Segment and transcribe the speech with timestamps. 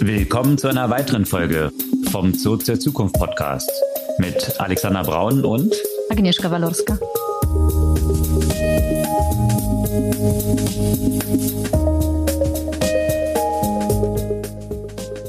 [0.00, 1.72] Willkommen zu einer weiteren Folge
[2.10, 3.70] vom Zoo zur Zukunft Podcast
[4.18, 5.74] mit Alexander Braun und
[6.10, 6.98] Agnieszka Walorska.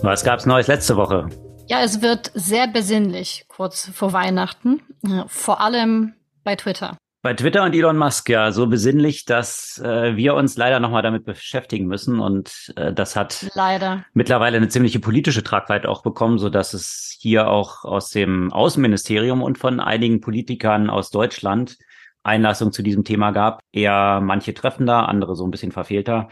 [0.03, 1.29] Was gab's Neues letzte Woche?
[1.67, 4.81] Ja, es wird sehr besinnlich kurz vor Weihnachten,
[5.27, 6.13] vor allem
[6.43, 6.97] bei Twitter.
[7.23, 11.25] Bei Twitter und Elon Musk, ja, so besinnlich, dass äh, wir uns leider nochmal damit
[11.25, 12.19] beschäftigen müssen.
[12.19, 17.17] Und äh, das hat leider mittlerweile eine ziemliche politische Tragweite auch bekommen, so dass es
[17.19, 21.77] hier auch aus dem Außenministerium und von einigen Politikern aus Deutschland
[22.23, 23.61] Einlassung zu diesem Thema gab.
[23.71, 26.27] Eher manche treffender, andere so ein bisschen verfehlter.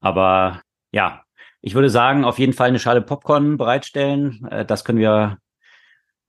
[0.00, 1.22] Aber ja,
[1.60, 4.46] ich würde sagen, auf jeden Fall eine Schale Popcorn bereitstellen.
[4.50, 5.38] Äh, das können wir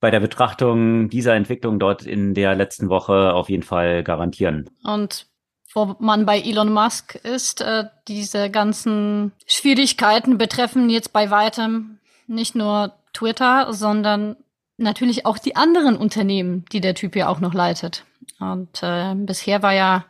[0.01, 4.69] bei der Betrachtung dieser Entwicklung dort in der letzten Woche auf jeden Fall garantieren.
[4.83, 5.27] Und
[5.73, 12.55] wo man bei Elon Musk ist, äh, diese ganzen Schwierigkeiten betreffen jetzt bei weitem nicht
[12.55, 14.35] nur Twitter, sondern
[14.77, 18.03] natürlich auch die anderen Unternehmen, die der Typ ja auch noch leitet.
[18.39, 20.05] Und äh, bisher war ja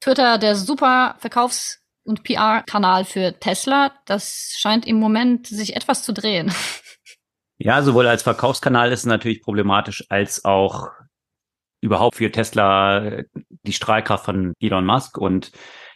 [0.00, 3.92] Twitter der super Verkaufs- und PR-Kanal für Tesla.
[4.06, 6.52] Das scheint im Moment sich etwas zu drehen.
[7.62, 10.88] Ja, sowohl als Verkaufskanal ist es natürlich problematisch, als auch
[11.82, 13.22] überhaupt für Tesla
[13.64, 15.52] die Strahlkraft von Elon Musk und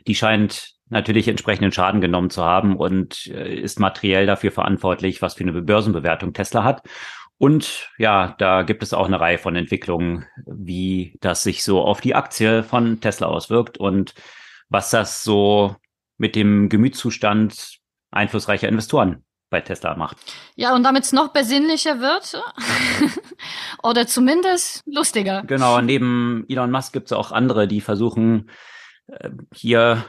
[0.06, 5.34] die scheint natürlich entsprechenden Schaden genommen zu haben und äh, ist materiell dafür verantwortlich, was
[5.34, 6.86] für eine Börsenbewertung Tesla hat.
[7.38, 12.02] Und ja, da gibt es auch eine Reihe von Entwicklungen, wie das sich so auf
[12.02, 14.14] die Aktie von Tesla auswirkt und
[14.68, 15.76] was das so
[16.18, 17.78] mit dem Gemütszustand
[18.10, 19.24] einflussreicher Investoren
[19.54, 20.16] bei Tesla macht.
[20.56, 22.42] Ja, und damit es noch besinnlicher wird
[23.84, 25.44] oder zumindest lustiger.
[25.46, 28.50] Genau, neben Elon Musk gibt es auch andere, die versuchen,
[29.06, 30.04] äh, hier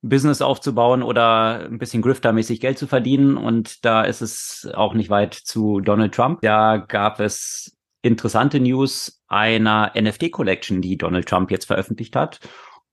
[0.00, 3.36] Business aufzubauen oder ein bisschen griftermäßig Geld zu verdienen.
[3.36, 6.40] Und da ist es auch nicht weit zu Donald Trump.
[6.40, 12.40] Da gab es interessante News einer NFT-Collection, die Donald Trump jetzt veröffentlicht hat.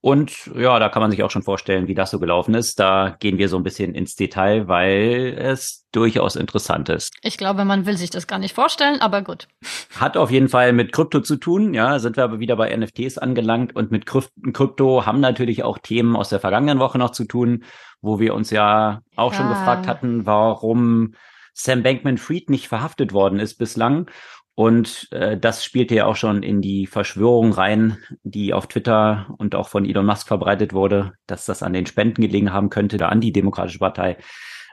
[0.05, 2.79] Und ja, da kann man sich auch schon vorstellen, wie das so gelaufen ist.
[2.79, 7.11] Da gehen wir so ein bisschen ins Detail, weil es durchaus interessant ist.
[7.23, 9.47] Ich glaube, man will sich das gar nicht vorstellen, aber gut.
[9.99, 11.73] Hat auf jeden Fall mit Krypto zu tun.
[11.73, 16.15] Ja, sind wir aber wieder bei NFTs angelangt und mit Krypto haben natürlich auch Themen
[16.15, 17.63] aus der vergangenen Woche noch zu tun,
[17.99, 19.39] wo wir uns ja auch ja.
[19.39, 21.15] schon gefragt hatten, warum
[21.55, 24.11] Sam Bankman-Fried nicht verhaftet worden ist bislang.
[24.55, 29.53] Und äh, das spielte ja auch schon in die Verschwörung rein, die auf Twitter und
[29.53, 33.09] auch von Elon Musk verbreitet wurde, dass das an den Spenden gelegen haben könnte, der
[33.09, 34.17] Antidemokratische Partei.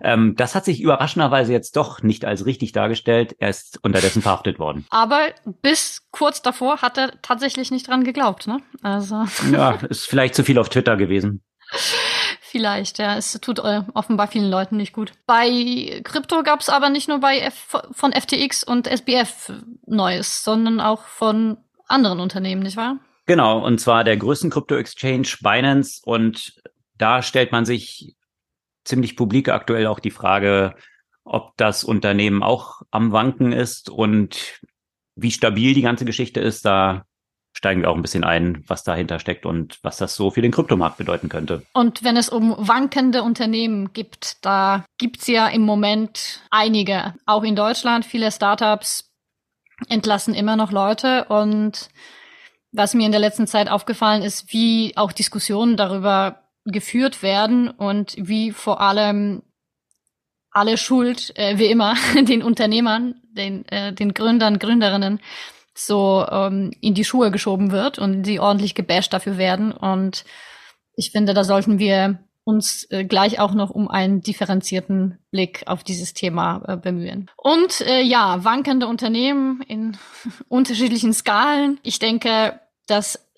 [0.01, 3.37] Ähm, das hat sich überraschenderweise jetzt doch nicht als richtig dargestellt.
[3.39, 4.87] Er ist unterdessen verhaftet worden.
[4.91, 5.21] Aber
[5.63, 8.59] bis kurz davor hat er tatsächlich nicht dran geglaubt, ne?
[8.83, 9.25] Also.
[9.53, 11.43] Ja, ist vielleicht zu viel auf Twitter gewesen.
[12.53, 13.17] Vielleicht, ja.
[13.17, 15.13] Es tut äh, offenbar vielen Leuten nicht gut.
[15.27, 19.51] Bei Krypto gab es aber nicht nur bei F von FTX und SBF
[19.87, 21.57] Neues, sondern auch von
[21.89, 22.99] anderen Unternehmen, nicht wahr?
[23.25, 26.03] Genau, und zwar der größten Krypto-Exchange Binance.
[26.05, 26.61] Und
[26.99, 28.17] da stellt man sich
[28.85, 30.75] ziemlich publik aktuell auch die Frage,
[31.25, 34.61] ob das Unternehmen auch am Wanken ist und
[35.15, 36.67] wie stabil die ganze Geschichte ist.
[36.67, 37.07] Da
[37.53, 40.53] steigen wir auch ein bisschen ein, was dahinter steckt und was das so für den
[40.53, 41.63] Kryptomarkt bedeuten könnte.
[41.75, 47.57] Und wenn es um wankende Unternehmen gibt, da gibt's ja im Moment einige, auch in
[47.57, 49.11] Deutschland, viele Startups
[49.89, 51.91] entlassen immer noch Leute und
[52.73, 58.15] was mir in der letzten Zeit aufgefallen ist, wie auch Diskussionen darüber geführt werden und
[58.17, 59.43] wie vor allem
[60.51, 65.21] alle Schuld, äh, wie immer, den Unternehmern, den, äh, den Gründern, Gründerinnen
[65.75, 69.73] so ähm, in die Schuhe geschoben wird und sie ordentlich gebasht dafür werden.
[69.73, 70.25] Und
[70.97, 75.85] ich finde, da sollten wir uns äh, gleich auch noch um einen differenzierten Blick auf
[75.85, 77.31] dieses Thema äh, bemühen.
[77.37, 79.97] Und äh, ja, wankende Unternehmen in
[80.49, 81.79] unterschiedlichen Skalen.
[81.83, 83.29] Ich denke, das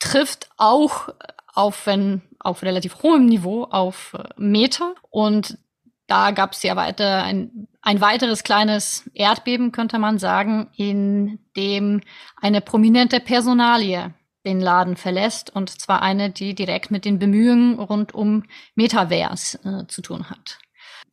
[0.00, 1.08] trifft auch
[1.52, 5.58] auf wenn auf relativ hohem Niveau auf äh, Meta und
[6.06, 12.02] da gab es ja weiter ein, ein weiteres kleines Erdbeben, könnte man sagen, in dem
[12.36, 14.12] eine prominente Personalie
[14.44, 18.44] den Laden verlässt und zwar eine, die direkt mit den Bemühungen rund um
[18.74, 20.58] Metaverse äh, zu tun hat.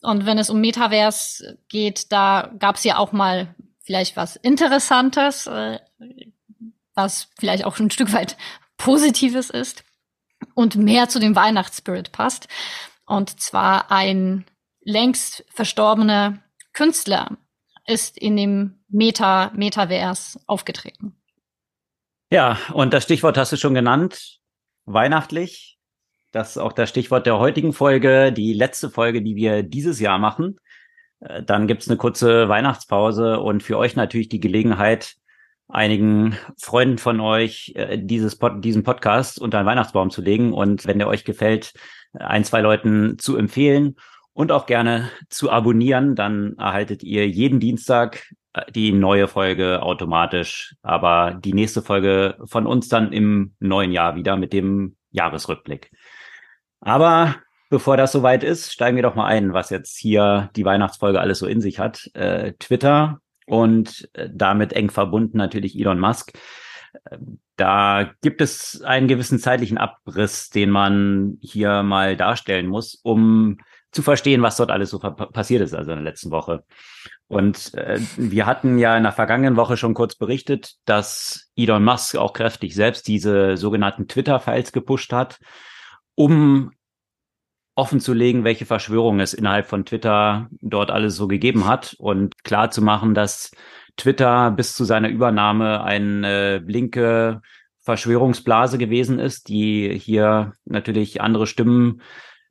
[0.02, 3.56] Und wenn es um Metaverse geht, da gab es ja auch mal
[3.86, 5.80] vielleicht was Interessantes, äh,
[6.94, 8.36] was vielleicht auch ein Stück weit
[8.76, 9.86] Positives ist
[10.56, 12.50] und mehr zu dem Weihnachtsspirit passt.
[13.06, 14.44] Und zwar ein
[14.82, 16.42] längst verstorbene
[16.76, 17.38] Künstler
[17.88, 21.16] ist in dem Meta, Metaverse aufgetreten.
[22.32, 24.40] Ja, und das Stichwort hast du schon genannt,
[24.86, 25.80] weihnachtlich.
[26.32, 30.20] Das ist auch das Stichwort der heutigen Folge, die letzte Folge, die wir dieses Jahr
[30.20, 30.60] machen.
[31.22, 35.16] Äh, dann gibt's eine kurze Weihnachtspause und für euch natürlich die Gelegenheit,
[35.70, 40.86] einigen Freunden von euch äh, dieses Pod, diesen Podcast unter einen Weihnachtsbaum zu legen und
[40.86, 41.74] wenn der euch gefällt,
[42.14, 43.96] ein, zwei Leuten zu empfehlen
[44.36, 46.14] und auch gerne zu abonnieren.
[46.14, 52.68] Dann erhaltet ihr jeden Dienstag äh, die neue Folge automatisch, aber die nächste Folge von
[52.68, 55.90] uns dann im neuen Jahr wieder mit dem Jahresrückblick.
[56.82, 57.38] Aber
[57.70, 61.40] bevor das soweit ist, steigen wir doch mal ein, was jetzt hier die Weihnachtsfolge alles
[61.40, 62.12] so in sich hat.
[62.14, 66.34] Äh, Twitter und äh, damit eng verbunden natürlich Elon Musk.
[67.56, 73.58] Da gibt es einen gewissen zeitlichen Abriss, den man hier mal darstellen muss, um
[73.96, 76.66] zu verstehen, was dort alles so passiert ist, also in der letzten Woche.
[77.28, 82.18] Und äh, wir hatten ja in der vergangenen Woche schon kurz berichtet, dass Elon Musk
[82.18, 85.40] auch kräftig selbst diese sogenannten Twitter-Files gepusht hat,
[86.14, 86.72] um
[87.76, 92.82] offenzulegen, welche Verschwörungen es innerhalb von Twitter dort alles so gegeben hat und klar zu
[92.82, 93.52] machen, dass
[93.96, 97.42] Twitter bis zu seiner Übernahme eine linke
[97.80, 102.02] Verschwörungsblase gewesen ist, die hier natürlich andere Stimmen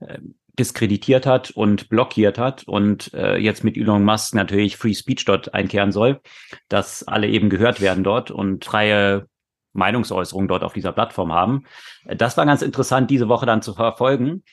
[0.00, 0.18] äh,
[0.58, 5.52] diskreditiert hat und blockiert hat und äh, jetzt mit Elon Musk natürlich Free Speech dort
[5.52, 6.20] einkehren soll,
[6.68, 9.26] dass alle eben gehört werden dort und freie
[9.72, 11.64] Meinungsäußerung dort auf dieser Plattform haben.
[12.06, 14.44] Das war ganz interessant, diese Woche dann zu verfolgen,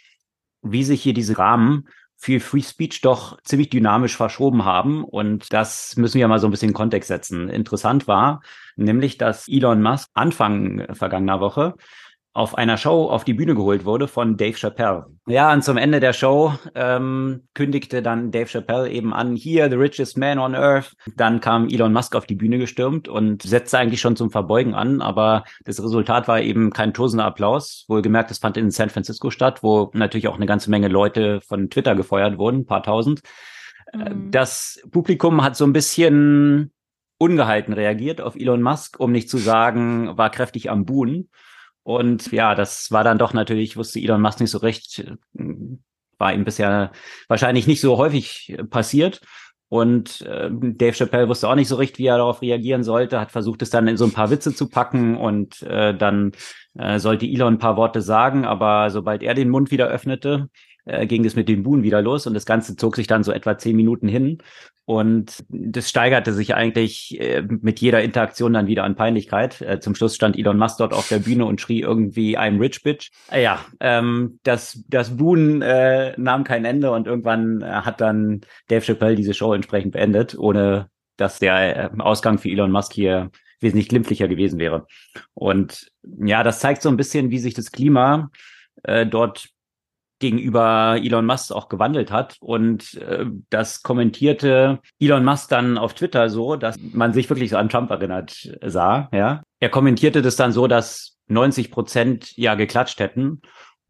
[0.63, 1.87] wie sich hier diese Rahmen
[2.17, 5.03] für Free Speech doch ziemlich dynamisch verschoben haben.
[5.03, 7.49] Und das müssen wir mal so ein bisschen in Kontext setzen.
[7.49, 8.41] Interessant war
[8.75, 11.75] nämlich, dass Elon Musk Anfang vergangener Woche
[12.33, 15.05] auf einer Show auf die Bühne geholt wurde von Dave Chappelle.
[15.27, 19.75] Ja, und zum Ende der Show ähm, kündigte dann Dave Chappelle eben an, hier, the
[19.75, 20.93] richest man on earth.
[21.17, 25.01] Dann kam Elon Musk auf die Bühne gestürmt und setzte eigentlich schon zum Verbeugen an,
[25.01, 27.85] aber das Resultat war eben kein tosender Applaus.
[27.89, 31.69] Wohlgemerkt, es fand in San Francisco statt, wo natürlich auch eine ganze Menge Leute von
[31.69, 33.21] Twitter gefeuert wurden, ein paar tausend.
[33.93, 34.31] Mhm.
[34.31, 36.71] Das Publikum hat so ein bisschen
[37.17, 41.29] ungehalten reagiert auf Elon Musk, um nicht zu sagen, war kräftig am Buhen.
[41.83, 45.03] Und ja, das war dann doch natürlich, wusste Elon Musk nicht so recht,
[46.17, 46.91] war ihm bisher
[47.27, 49.21] wahrscheinlich nicht so häufig passiert.
[49.71, 53.31] Und äh, Dave Chappelle wusste auch nicht so recht, wie er darauf reagieren sollte, hat
[53.31, 56.33] versucht, es dann in so ein paar Witze zu packen und äh, dann
[56.77, 60.49] äh, sollte Elon ein paar Worte sagen, aber sobald er den Mund wieder öffnete,
[60.83, 63.31] äh, ging es mit dem Buhn wieder los und das Ganze zog sich dann so
[63.31, 64.39] etwa zehn Minuten hin.
[64.85, 69.61] Und das steigerte sich eigentlich äh, mit jeder Interaktion dann wieder an Peinlichkeit.
[69.61, 72.81] Äh, zum Schluss stand Elon Musk dort auf der Bühne und schrie irgendwie I'm rich
[72.83, 73.11] bitch.
[73.31, 78.41] Äh, ja, ähm, das, das Buhn äh, nahm kein Ende und irgendwann äh, hat dann
[78.67, 83.29] Dave Chappelle diese Show entsprechend beendet, ohne dass der äh, Ausgang für Elon Musk hier
[83.59, 84.87] wesentlich glimpflicher gewesen wäre.
[85.33, 88.31] Und ja, das zeigt so ein bisschen, wie sich das Klima
[88.83, 89.49] äh, dort
[90.21, 92.37] gegenüber Elon Musk auch gewandelt hat.
[92.39, 97.57] Und äh, das kommentierte Elon Musk dann auf Twitter so, dass man sich wirklich so
[97.57, 99.09] an Trump erinnert sah.
[99.11, 103.41] Ja, er kommentierte das dann so, dass 90 Prozent ja geklatscht hätten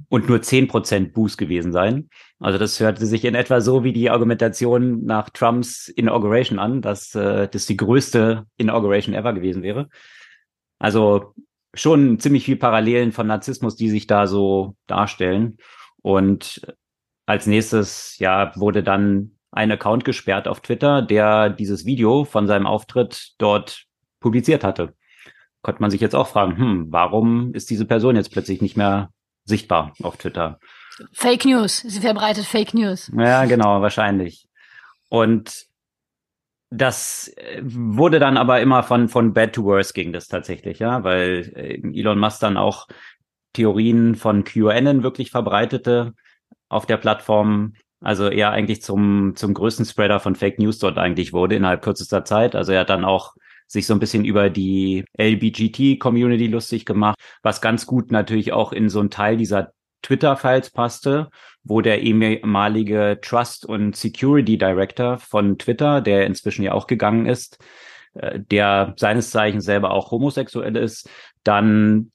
[0.09, 2.09] und nur 10 Prozent Boost gewesen seien.
[2.39, 7.13] Also das hörte sich in etwa so wie die Argumentation nach Trumps Inauguration an, dass
[7.13, 9.89] äh, das die größte Inauguration ever gewesen wäre.
[10.79, 11.33] Also
[11.73, 15.57] schon ziemlich viel Parallelen von Narzissmus, die sich da so darstellen.
[16.01, 16.61] Und
[17.25, 22.65] als nächstes, ja, wurde dann ein Account gesperrt auf Twitter, der dieses Video von seinem
[22.65, 23.85] Auftritt dort
[24.19, 24.93] publiziert hatte.
[25.61, 29.11] Konnte man sich jetzt auch fragen, hm, warum ist diese Person jetzt plötzlich nicht mehr
[29.45, 30.59] sichtbar auf Twitter?
[31.11, 33.11] Fake News, sie verbreitet Fake News.
[33.15, 34.47] Ja, genau, wahrscheinlich.
[35.09, 35.65] Und
[36.69, 41.03] das äh, wurde dann aber immer von, von bad to worse ging das tatsächlich, ja,
[41.03, 42.87] weil äh, Elon Musk dann auch
[43.53, 46.13] Theorien von QAnon wirklich verbreitete
[46.69, 47.73] auf der Plattform.
[47.99, 52.25] Also er eigentlich zum, zum größten Spreader von Fake News dort eigentlich wurde innerhalb kürzester
[52.25, 52.55] Zeit.
[52.55, 53.35] Also er hat dann auch
[53.67, 58.89] sich so ein bisschen über die LBGT-Community lustig gemacht, was ganz gut natürlich auch in
[58.89, 61.29] so einen Teil dieser Twitter-Files passte,
[61.63, 67.59] wo der ehemalige Trust und Security Director von Twitter, der inzwischen ja auch gegangen ist,
[68.13, 71.09] äh, der seines Zeichens selber auch homosexuell ist,
[71.43, 72.11] dann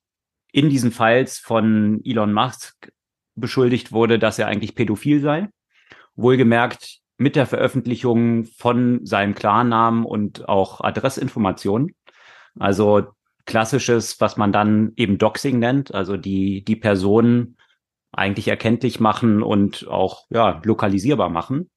[0.56, 2.90] in diesen Files von Elon Musk
[3.34, 5.48] beschuldigt wurde, dass er eigentlich pädophil sei.
[6.14, 11.94] Wohlgemerkt mit der Veröffentlichung von seinem Klarnamen und auch Adressinformationen.
[12.58, 13.08] Also
[13.44, 17.58] klassisches, was man dann eben Doxing nennt, also die, die Personen
[18.12, 21.68] eigentlich erkenntlich machen und auch, ja, lokalisierbar machen.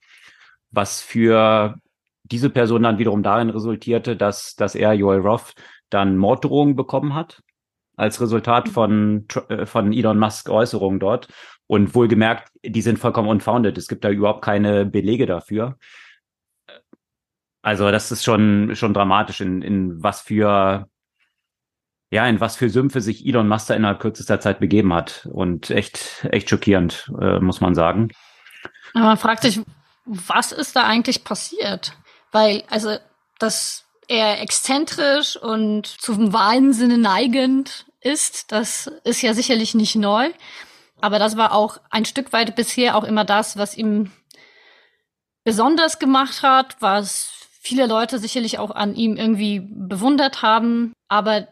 [0.72, 1.76] Was für
[2.24, 5.54] diese Person dann wiederum darin resultierte, dass, dass er, Joel Roth,
[5.90, 7.42] dann Morddrohungen bekommen hat
[8.00, 8.72] als Resultat mhm.
[8.72, 11.28] von, äh, von Elon Musk Äußerungen dort.
[11.68, 13.78] Und wohlgemerkt, die sind vollkommen unfounded.
[13.78, 15.78] Es gibt da überhaupt keine Belege dafür.
[17.62, 20.88] Also das ist schon, schon dramatisch, in, in was für,
[22.10, 25.28] ja, in was für Sümpfe sich Elon Musk da innerhalb kürzester Zeit begeben hat.
[25.32, 28.10] Und echt, echt schockierend, äh, muss man sagen.
[28.96, 29.62] Aber man fragt sich,
[30.06, 31.94] was ist da eigentlich passiert?
[32.32, 32.98] Weil, also,
[33.38, 40.30] dass er exzentrisch und zum Wahnsinn neigend ist, das ist ja sicherlich nicht neu.
[41.02, 44.12] Aber das war auch ein Stück weit bisher auch immer das, was ihm
[45.44, 50.94] besonders gemacht hat, was viele Leute sicherlich auch an ihm irgendwie bewundert haben.
[51.08, 51.48] Aber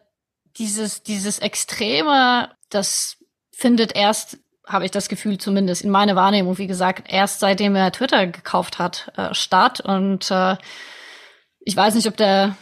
[0.57, 3.17] dieses, dieses Extreme, das
[3.51, 7.91] findet erst, habe ich das Gefühl zumindest in meiner Wahrnehmung, wie gesagt, erst seitdem er
[7.91, 9.79] Twitter gekauft hat, äh, statt.
[9.79, 10.57] Und äh,
[11.59, 12.55] ich weiß nicht, ob der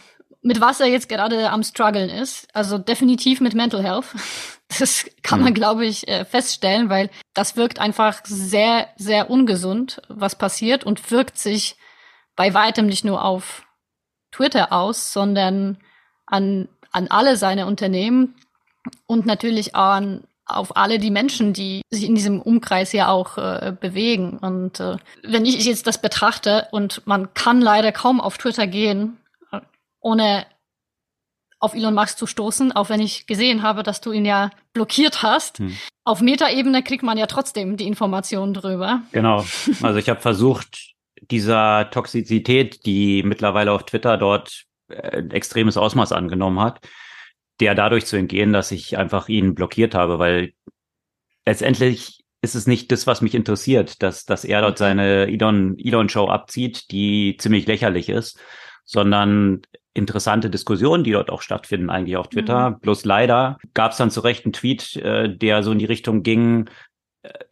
[0.46, 2.46] mit was er jetzt gerade am struggeln ist.
[2.54, 4.06] Also definitiv mit Mental Health.
[4.80, 10.36] Das kann man, glaube ich, äh, feststellen, weil das wirkt einfach sehr, sehr ungesund, was
[10.36, 11.76] passiert und wirkt sich
[12.34, 13.62] bei weitem nicht nur auf
[14.32, 15.78] Twitter aus, sondern
[16.26, 18.34] an, an alle seine Unternehmen
[19.06, 23.72] und natürlich an, auf alle die Menschen, die sich in diesem Umkreis ja auch äh,
[23.80, 24.38] bewegen.
[24.38, 29.16] Und äh, wenn ich jetzt das betrachte und man kann leider kaum auf Twitter gehen,
[30.06, 30.46] ohne
[31.58, 35.22] auf Elon Musk zu stoßen, auch wenn ich gesehen habe, dass du ihn ja blockiert
[35.22, 35.58] hast.
[35.58, 35.76] Hm.
[36.04, 39.02] Auf Metaebene kriegt man ja trotzdem die Informationen drüber.
[39.10, 39.44] Genau.
[39.82, 40.94] Also ich habe versucht,
[41.30, 46.86] dieser Toxizität, die mittlerweile auf Twitter dort äh, ein extremes Ausmaß angenommen hat,
[47.58, 50.52] der dadurch zu entgehen, dass ich einfach ihn blockiert habe, weil
[51.46, 56.08] letztendlich ist es nicht das, was mich interessiert, dass, dass er dort seine Elon, Elon
[56.08, 58.38] Show abzieht, die ziemlich lächerlich ist,
[58.84, 59.62] sondern
[59.96, 62.70] interessante Diskussionen, die dort auch stattfinden, eigentlich auf Twitter.
[62.70, 62.80] Mhm.
[62.80, 66.22] Bloß leider gab es dann zu Recht einen Tweet, äh, der so in die Richtung
[66.22, 66.68] ging,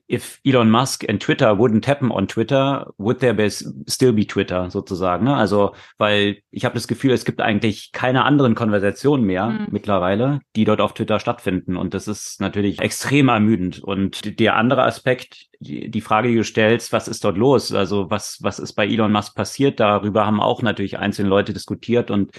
[0.07, 4.71] if Elon Musk and Twitter wouldn't happen on Twitter, would there be still be Twitter
[4.71, 5.25] sozusagen.
[5.25, 5.35] Ne?
[5.35, 9.69] Also, weil ich habe das Gefühl, es gibt eigentlich keine anderen Konversationen mehr mhm.
[9.71, 11.77] mittlerweile, die dort auf Twitter stattfinden.
[11.77, 13.83] Und das ist natürlich extrem ermüdend.
[13.83, 17.73] Und der andere Aspekt, die, Frage, die du stellst, was ist dort los?
[17.73, 19.81] Also, was, was ist bei Elon Musk passiert?
[19.81, 22.37] Darüber haben auch natürlich einzelne Leute diskutiert und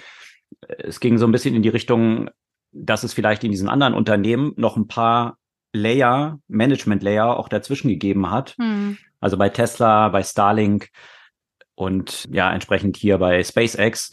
[0.68, 2.30] äh, es ging so ein bisschen in die Richtung,
[2.70, 5.38] dass es vielleicht in diesen anderen Unternehmen noch ein paar
[5.72, 8.54] Layer, Management Layer auch dazwischen gegeben hat.
[8.58, 8.98] Mhm.
[9.20, 10.88] Also bei Tesla, bei Starlink
[11.74, 14.10] und ja, entsprechend hier bei SpaceX,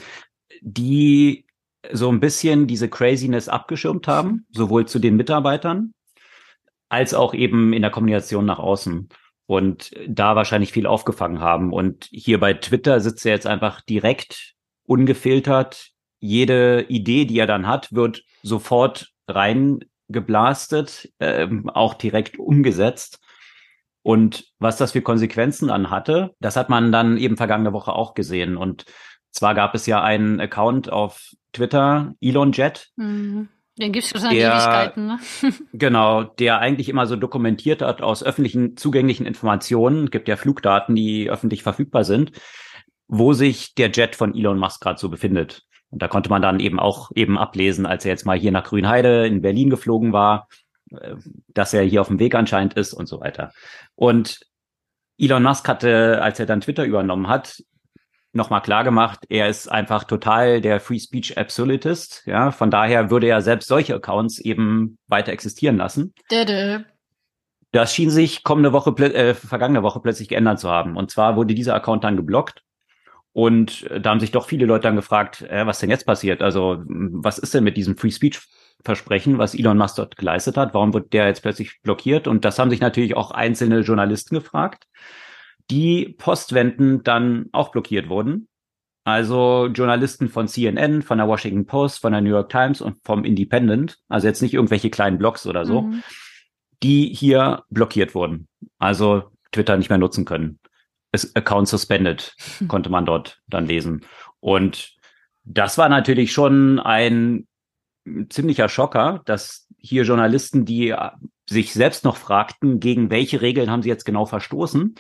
[0.62, 1.46] die
[1.92, 5.94] so ein bisschen diese Craziness abgeschirmt haben, sowohl zu den Mitarbeitern
[6.90, 9.10] als auch eben in der Kommunikation nach außen
[9.48, 11.74] und da wahrscheinlich viel aufgefangen haben.
[11.74, 14.54] Und hier bei Twitter sitzt er jetzt einfach direkt
[14.86, 15.90] ungefiltert.
[16.20, 19.80] Jede Idee, die er dann hat, wird sofort rein
[20.14, 23.20] geblastet, ähm, auch direkt umgesetzt.
[24.04, 28.14] Und was das für Konsequenzen dann hatte, das hat man dann eben vergangene Woche auch
[28.14, 28.58] gesehen.
[28.58, 28.86] Und
[29.32, 32.90] zwar gab es ja einen Account auf Twitter, ElonJet.
[32.96, 33.50] Mhm.
[33.80, 35.20] Den gibt es schon seit Ewigkeiten, ne?
[35.74, 41.30] genau, der eigentlich immer so dokumentiert hat aus öffentlichen zugänglichen Informationen, gibt ja Flugdaten, die
[41.30, 42.34] öffentlich verfügbar sind,
[43.08, 45.64] wo sich der Jet von Elon Musk gerade so befindet.
[45.94, 48.64] Und da konnte man dann eben auch eben ablesen, als er jetzt mal hier nach
[48.64, 50.48] Grünheide in Berlin geflogen war,
[50.90, 51.16] äh,
[51.50, 53.52] dass er hier auf dem Weg anscheinend ist und so weiter.
[53.94, 54.40] Und
[55.20, 57.62] Elon Musk hatte, als er dann Twitter übernommen hat,
[58.32, 62.24] nochmal klar gemacht, er ist einfach total der Free Speech Absolutist.
[62.26, 66.16] Ja, von daher würde er selbst solche Accounts eben weiter existieren lassen.
[66.32, 66.86] Dede.
[67.72, 70.98] Das schien sich kommende Woche, äh, vergangene Woche plötzlich geändert zu haben.
[70.98, 72.64] Und zwar wurde dieser Account dann geblockt.
[73.34, 76.42] Und da haben sich doch viele Leute dann gefragt, äh, was denn jetzt passiert?
[76.42, 78.40] Also, was ist denn mit diesem Free Speech
[78.84, 80.74] Versprechen, was Elon Musk dort geleistet hat?
[80.74, 82.28] Warum wird der jetzt plötzlich blockiert?
[82.28, 84.88] Und das haben sich natürlich auch einzelne Journalisten gefragt,
[85.72, 88.48] die postwendend dann auch blockiert wurden.
[89.06, 93.26] Also Journalisten von CNN, von der Washington Post, von der New York Times und vom
[93.26, 96.04] Independent, also jetzt nicht irgendwelche kleinen Blogs oder so, mhm.
[96.82, 98.48] die hier blockiert wurden.
[98.80, 100.60] Also Twitter nicht mehr nutzen können.
[101.36, 102.68] Account suspended, hm.
[102.68, 104.06] konnte man dort dann lesen.
[104.40, 104.94] Und
[105.44, 107.48] das war natürlich schon ein
[108.30, 111.10] ziemlicher Schocker, dass hier Journalisten, die äh,
[111.50, 114.96] sich selbst noch fragten, gegen welche Regeln haben sie jetzt genau verstoßen?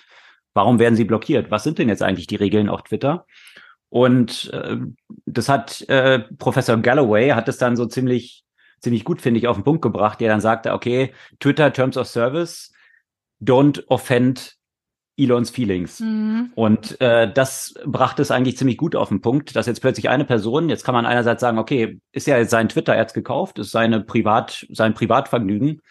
[0.53, 1.51] Warum werden sie blockiert?
[1.51, 3.25] Was sind denn jetzt eigentlich die Regeln auf Twitter?
[3.89, 4.77] Und äh,
[5.25, 8.43] das hat äh, Professor Galloway hat es dann so ziemlich
[8.83, 12.07] ziemlich gut finde ich auf den Punkt gebracht, der dann sagte, okay, Twitter Terms of
[12.07, 12.73] Service
[13.41, 14.57] don't offend
[15.17, 15.99] Elons Feelings.
[15.99, 16.51] Mhm.
[16.55, 20.25] Und äh, das brachte es eigentlich ziemlich gut auf den Punkt, dass jetzt plötzlich eine
[20.25, 23.71] Person, jetzt kann man einerseits sagen, okay, ist ja jetzt sein Twitter jetzt gekauft, ist
[23.71, 25.81] seine Privat, sein Privatvergnügen.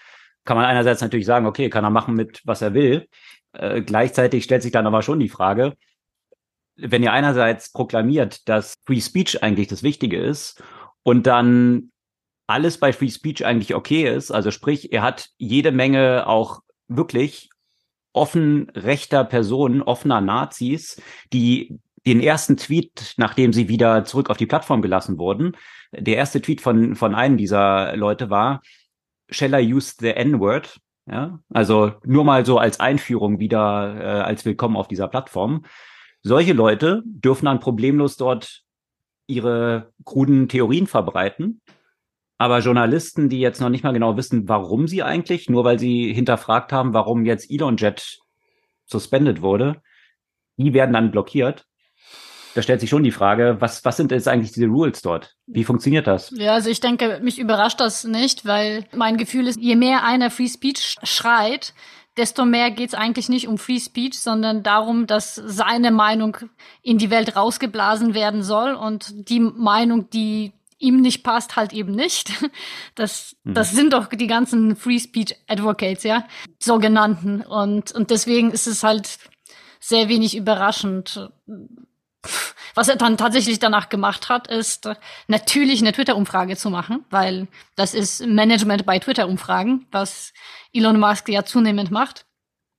[0.44, 3.06] Kann man einerseits natürlich sagen, okay, kann er machen mit, was er will.
[3.52, 5.74] Äh, gleichzeitig stellt sich dann aber schon die Frage,
[6.76, 10.62] wenn ihr einerseits proklamiert, dass Free Speech eigentlich das Wichtige ist
[11.02, 11.90] und dann
[12.48, 17.50] alles bei Free Speech eigentlich okay ist, also sprich, er hat jede Menge auch wirklich
[18.12, 21.00] offen rechter Personen, offener Nazis,
[21.32, 25.56] die den ersten Tweet, nachdem sie wieder zurück auf die Plattform gelassen wurden,
[25.92, 28.60] der erste Tweet von, von einem dieser Leute war,
[29.30, 30.78] Shall I use the N-Word?
[31.06, 35.64] Ja, also nur mal so als Einführung wieder, äh, als Willkommen auf dieser Plattform.
[36.22, 38.62] Solche Leute dürfen dann problemlos dort
[39.26, 41.60] ihre kruden Theorien verbreiten.
[42.42, 46.12] Aber Journalisten, die jetzt noch nicht mal genau wissen, warum sie eigentlich, nur weil sie
[46.12, 48.18] hinterfragt haben, warum jetzt ElonJet
[48.84, 49.80] suspended wurde,
[50.56, 51.66] die werden dann blockiert.
[52.56, 55.36] Da stellt sich schon die Frage, was, was sind jetzt eigentlich diese Rules dort?
[55.46, 56.32] Wie funktioniert das?
[56.36, 60.28] Ja, also ich denke, mich überrascht das nicht, weil mein Gefühl ist, je mehr einer
[60.28, 61.74] Free Speech schreit,
[62.16, 66.38] desto mehr geht es eigentlich nicht um Free Speech, sondern darum, dass seine Meinung
[66.82, 70.52] in die Welt rausgeblasen werden soll und die Meinung, die
[70.82, 72.32] ihm nicht passt, halt eben nicht.
[72.94, 73.54] Das, mhm.
[73.54, 76.26] das sind doch die ganzen Free Speech Advocates, ja,
[76.58, 77.40] sogenannten.
[77.40, 79.18] Und, und deswegen ist es halt
[79.80, 81.30] sehr wenig überraschend.
[82.74, 84.88] Was er dann tatsächlich danach gemacht hat, ist
[85.26, 90.34] natürlich eine Twitter-Umfrage zu machen, weil das ist Management bei Twitter-Umfragen, was
[90.72, 92.26] Elon Musk ja zunehmend macht.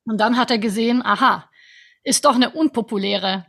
[0.06, 1.50] Und dann hat er gesehen, aha,
[2.04, 3.46] ist doch eine unpopuläre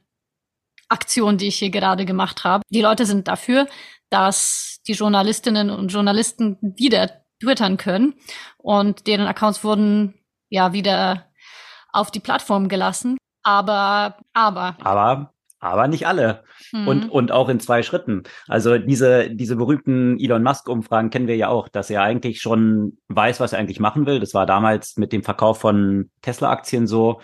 [0.89, 2.63] Aktion, die ich hier gerade gemacht habe.
[2.71, 3.67] Die Leute sind dafür,
[4.11, 8.15] dass die Journalistinnen und Journalisten wieder twittern können
[8.59, 10.15] und deren Accounts wurden
[10.49, 11.27] ja wieder
[11.93, 13.17] auf die Plattform gelassen.
[13.43, 14.77] Aber, aber.
[14.81, 16.45] Aber, aber nicht alle.
[16.73, 16.89] Mhm.
[16.89, 18.25] Und, und auch in zwei Schritten.
[18.49, 23.41] Also diese, diese berühmten Elon Musk-Umfragen kennen wir ja auch, dass er eigentlich schon weiß,
[23.41, 24.21] was er eigentlich machen will.
[24.21, 27.21] Das war damals mit dem Verkauf von Tesla-Aktien so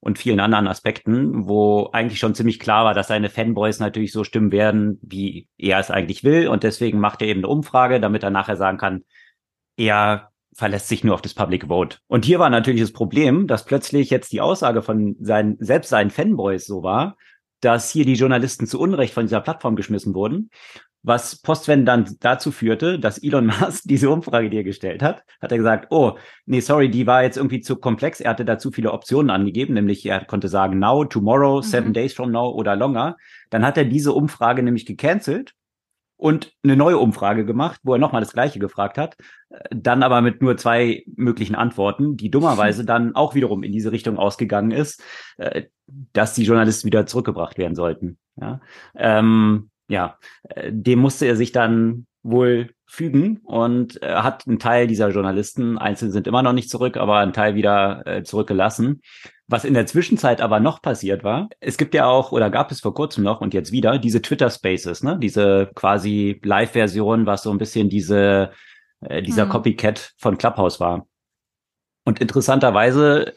[0.00, 4.24] und vielen anderen Aspekten, wo eigentlich schon ziemlich klar war, dass seine Fanboys natürlich so
[4.24, 6.48] stimmen werden, wie er es eigentlich will.
[6.48, 9.04] Und deswegen macht er eben eine Umfrage, damit er nachher sagen kann,
[9.76, 11.98] er verlässt sich nur auf das Public Vote.
[12.08, 16.10] Und hier war natürlich das Problem, dass plötzlich jetzt die Aussage von seinen, selbst seinen
[16.10, 17.16] Fanboys so war,
[17.60, 20.50] dass hier die Journalisten zu Unrecht von dieser Plattform geschmissen wurden
[21.02, 25.52] was Postwend dann dazu führte, dass Elon Musk diese Umfrage, die er gestellt hat, hat
[25.52, 28.20] er gesagt, oh, nee, sorry, die war jetzt irgendwie zu komplex.
[28.20, 31.62] Er hatte dazu viele Optionen angegeben, nämlich er konnte sagen now, tomorrow, mhm.
[31.62, 33.16] seven days from now oder longer.
[33.50, 35.54] Dann hat er diese Umfrage nämlich gecancelt
[36.20, 39.16] und eine neue Umfrage gemacht, wo er nochmal das Gleiche gefragt hat,
[39.70, 44.18] dann aber mit nur zwei möglichen Antworten, die dummerweise dann auch wiederum in diese Richtung
[44.18, 45.02] ausgegangen ist,
[45.38, 45.64] äh,
[46.12, 48.18] dass die Journalisten wieder zurückgebracht werden sollten.
[48.36, 48.60] Ja.
[48.94, 54.86] Ähm, ja, äh, dem musste er sich dann wohl fügen und äh, hat einen Teil
[54.86, 59.00] dieser Journalisten, einzelne sind immer noch nicht zurück, aber einen Teil wieder äh, zurückgelassen.
[59.46, 62.80] Was in der Zwischenzeit aber noch passiert war, es gibt ja auch oder gab es
[62.80, 65.18] vor kurzem noch und jetzt wieder diese Twitter Spaces, ne?
[65.20, 68.52] Diese quasi Live-Version, was so ein bisschen diese
[69.00, 69.50] äh, dieser hm.
[69.50, 71.06] Copycat von Clubhouse war.
[72.04, 73.34] Und interessanterweise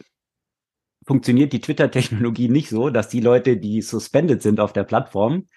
[1.05, 5.47] funktioniert die Twitter-Technologie nicht so, dass die Leute, die suspended sind auf der Plattform,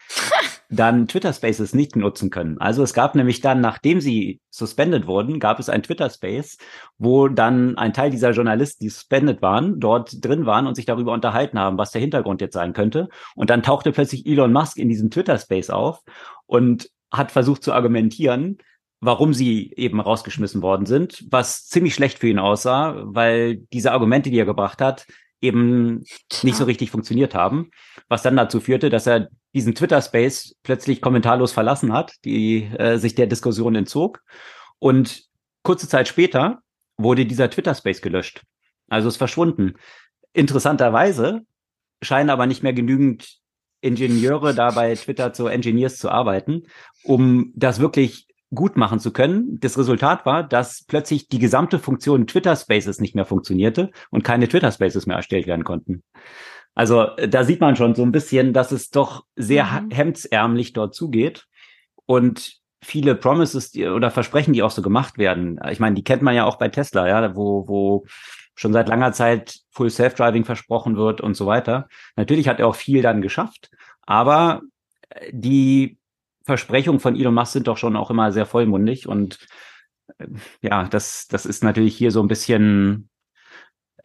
[0.69, 2.59] dann Twitter Spaces nicht nutzen können.
[2.59, 6.59] Also es gab nämlich dann, nachdem sie suspended wurden, gab es ein Twitter Space,
[6.99, 11.13] wo dann ein Teil dieser Journalisten, die suspended waren, dort drin waren und sich darüber
[11.13, 13.09] unterhalten haben, was der Hintergrund jetzt sein könnte.
[13.35, 16.03] Und dann tauchte plötzlich Elon Musk in diesem Twitter Space auf
[16.47, 18.59] und hat versucht zu argumentieren,
[19.01, 24.31] warum sie eben rausgeschmissen worden sind, was ziemlich schlecht für ihn aussah, weil diese Argumente,
[24.31, 25.07] die er gebracht hat,
[25.41, 26.05] eben
[26.43, 27.71] nicht so richtig funktioniert haben,
[28.09, 33.15] was dann dazu führte, dass er diesen Twitter-Space plötzlich kommentarlos verlassen hat, die äh, sich
[33.15, 34.23] der Diskussion entzog.
[34.79, 35.25] Und
[35.63, 36.61] kurze Zeit später
[36.99, 38.43] wurde dieser Twitter-Space gelöscht.
[38.89, 39.75] Also ist verschwunden.
[40.35, 41.41] Interessanterweise
[42.03, 43.39] scheinen aber nicht mehr genügend
[43.81, 46.65] Ingenieure da bei Twitter zu Engineers zu arbeiten,
[47.03, 49.59] um das wirklich gut machen zu können.
[49.61, 54.49] Das Resultat war, dass plötzlich die gesamte Funktion Twitter Spaces nicht mehr funktionierte und keine
[54.49, 56.03] Twitter Spaces mehr erstellt werden konnten.
[56.77, 59.91] Also äh, da sieht man schon so ein bisschen, dass es doch sehr mhm.
[59.91, 61.47] hemdsärmlich dort zugeht
[62.05, 65.59] und viele Promises die, oder Versprechen, die auch so gemacht werden.
[65.71, 68.05] Ich meine, die kennt man ja auch bei Tesla, ja, wo, wo
[68.55, 71.89] schon seit langer Zeit Full Self-Driving versprochen wird und so weiter.
[72.15, 73.71] Natürlich hat er auch viel dann geschafft,
[74.03, 74.61] aber
[75.09, 75.99] äh, die
[76.45, 79.39] Versprechungen von Elon Musk sind doch schon auch immer sehr vollmundig und
[80.19, 80.27] äh,
[80.61, 83.09] ja, das, das ist natürlich hier so ein bisschen,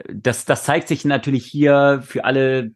[0.08, 2.72] das, das zeigt sich natürlich hier für alle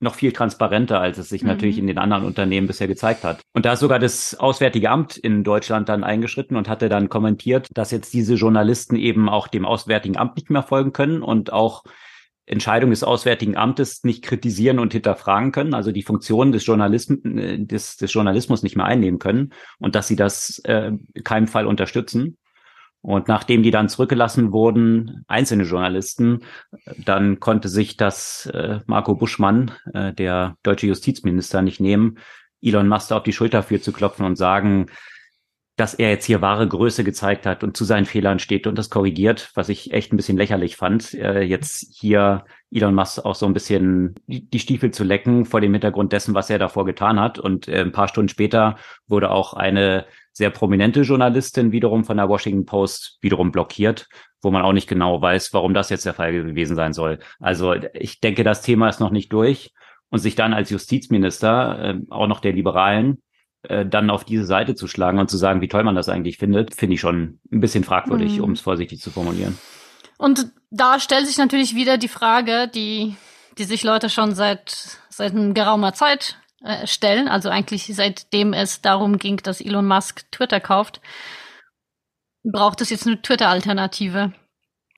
[0.00, 1.48] noch viel transparenter, als es sich mhm.
[1.48, 3.40] natürlich in den anderen Unternehmen bisher gezeigt hat.
[3.52, 7.68] Und da ist sogar das Auswärtige Amt in Deutschland dann eingeschritten und hatte dann kommentiert,
[7.72, 11.82] dass jetzt diese Journalisten eben auch dem Auswärtigen Amt nicht mehr folgen können und auch
[12.46, 17.58] Entscheidung des Auswärtigen Amtes nicht kritisieren und hinterfragen können, also die Funktion des, Journalism äh,
[17.58, 20.92] des, des Journalismus nicht mehr einnehmen können und dass sie das äh,
[21.24, 22.38] keinem Fall unterstützen.
[23.00, 26.40] Und nachdem die dann zurückgelassen wurden, einzelne Journalisten,
[26.96, 32.18] dann konnte sich das äh, Marco Buschmann, äh, der deutsche Justizminister, nicht nehmen,
[32.60, 34.86] Elon Musk auf die Schulter für zu klopfen und sagen,
[35.78, 38.90] dass er jetzt hier wahre Größe gezeigt hat und zu seinen Fehlern steht und das
[38.90, 43.46] korrigiert, was ich echt ein bisschen lächerlich fand, äh, jetzt hier Elon Musk auch so
[43.46, 47.38] ein bisschen die Stiefel zu lecken vor dem Hintergrund dessen, was er davor getan hat.
[47.38, 50.04] Und äh, ein paar Stunden später wurde auch eine
[50.38, 54.06] sehr prominente Journalistin wiederum von der Washington Post wiederum blockiert,
[54.40, 57.18] wo man auch nicht genau weiß, warum das jetzt der Fall gewesen sein soll.
[57.40, 59.72] Also ich denke, das Thema ist noch nicht durch.
[60.10, 63.20] Und sich dann als Justizminister, äh, auch noch der Liberalen,
[63.62, 66.38] äh, dann auf diese Seite zu schlagen und zu sagen, wie toll man das eigentlich
[66.38, 68.44] findet, finde ich schon ein bisschen fragwürdig, mhm.
[68.44, 69.58] um es vorsichtig zu formulieren.
[70.18, 73.16] Und da stellt sich natürlich wieder die Frage, die,
[73.58, 79.18] die sich Leute schon seit, seit geraumer Zeit äh, stellen, also eigentlich seitdem es darum
[79.18, 81.00] ging, dass Elon Musk Twitter kauft,
[82.44, 84.32] braucht es jetzt eine Twitter-Alternative.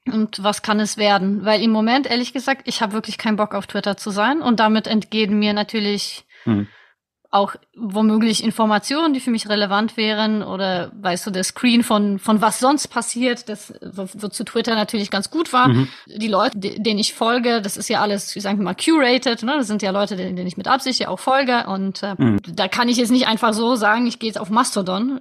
[0.06, 1.44] Und was kann es werden?
[1.44, 4.58] Weil im Moment, ehrlich gesagt, ich habe wirklich keinen Bock auf Twitter zu sein und
[4.58, 6.68] damit entgehen mir natürlich mhm
[7.32, 12.40] auch womöglich Informationen, die für mich relevant wären oder weißt du, der Screen von, von
[12.40, 15.68] was sonst passiert, das wozu Twitter natürlich ganz gut war.
[15.68, 15.88] Mhm.
[16.06, 19.54] Die Leute, denen ich folge, das ist ja alles, wie sagen wir mal, curated, ne?
[19.56, 22.40] Das sind ja Leute, denen, ich mit Absicht ja auch folge und äh, mhm.
[22.48, 25.20] da kann ich jetzt nicht einfach so sagen, ich gehe jetzt auf Mastodon.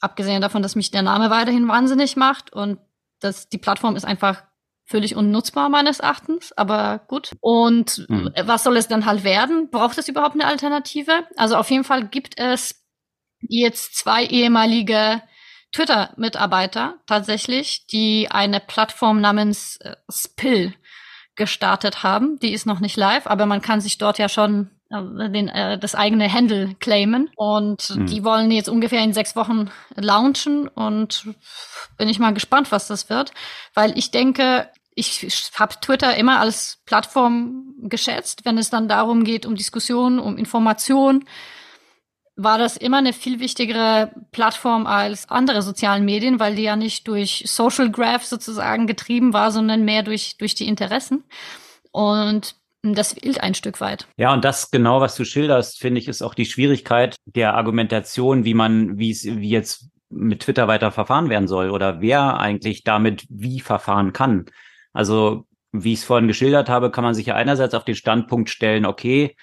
[0.00, 2.78] Abgesehen davon, dass mich der Name weiterhin wahnsinnig macht und
[3.20, 4.42] dass die Plattform ist einfach
[4.86, 7.32] völlig unnutzbar meines Erachtens, aber gut.
[7.40, 8.30] Und mhm.
[8.44, 9.68] was soll es dann halt werden?
[9.70, 11.26] Braucht es überhaupt eine Alternative?
[11.36, 12.86] Also auf jeden Fall gibt es
[13.40, 15.22] jetzt zwei ehemalige
[15.72, 20.72] Twitter-Mitarbeiter tatsächlich, die eine Plattform namens äh, Spill
[21.34, 22.38] gestartet haben.
[22.38, 25.78] Die ist noch nicht live, aber man kann sich dort ja schon äh, den, äh,
[25.78, 27.28] das eigene Handle claimen.
[27.36, 28.06] Und mhm.
[28.06, 31.28] die wollen jetzt ungefähr in sechs Wochen launchen und
[31.98, 33.32] bin ich mal gespannt, was das wird.
[33.74, 39.44] Weil ich denke, ich habe Twitter immer als Plattform geschätzt, wenn es dann darum geht,
[39.46, 41.24] um Diskussionen, um Information,
[42.34, 47.08] war das immer eine viel wichtigere Plattform als andere sozialen Medien, weil die ja nicht
[47.08, 51.24] durch Social Graph sozusagen getrieben war, sondern mehr durch, durch die Interessen.
[51.92, 54.06] Und das fehlt ein Stück weit.
[54.16, 58.44] Ja, und das genau, was du schilderst, finde ich, ist auch die Schwierigkeit der Argumentation,
[58.44, 62.84] wie man, wie es, wie jetzt mit Twitter weiter verfahren werden soll oder wer eigentlich
[62.84, 64.46] damit wie verfahren kann.
[64.96, 68.48] Also, wie ich es vorhin geschildert habe, kann man sich ja einerseits auf den Standpunkt
[68.48, 69.36] stellen, okay,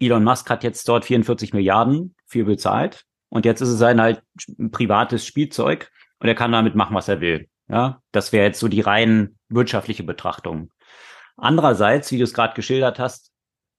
[0.00, 4.22] Elon Musk hat jetzt dort 44 Milliarden für bezahlt und jetzt ist es ein halt
[4.72, 7.48] privates Spielzeug und er kann damit machen, was er will.
[7.68, 10.72] Ja, das wäre jetzt so die rein wirtschaftliche Betrachtung.
[11.36, 13.30] Andererseits, wie du es gerade geschildert hast,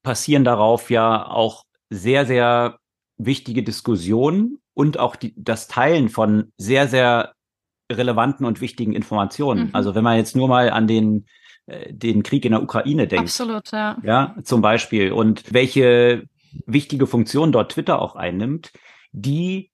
[0.02, 2.78] passieren darauf ja auch sehr, sehr
[3.18, 7.35] wichtige Diskussionen und auch die, das Teilen von sehr, sehr
[7.90, 9.68] relevanten und wichtigen Informationen.
[9.68, 9.70] Mhm.
[9.74, 11.26] Also wenn man jetzt nur mal an den
[11.66, 13.26] äh, den Krieg in der Ukraine denkt.
[13.26, 13.96] Absolut, ja.
[14.02, 15.12] Ja, zum Beispiel.
[15.12, 16.24] Und welche
[16.66, 18.72] wichtige Funktion dort Twitter auch einnimmt,
[19.12, 19.70] die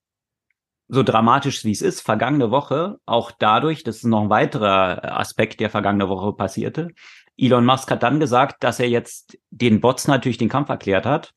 [0.88, 5.60] so dramatisch wie es ist, vergangene Woche, auch dadurch, das ist noch ein weiterer Aspekt,
[5.60, 6.88] der vergangene Woche passierte,
[7.36, 11.32] Elon Musk hat dann gesagt, dass er jetzt den Bots natürlich den Kampf erklärt hat.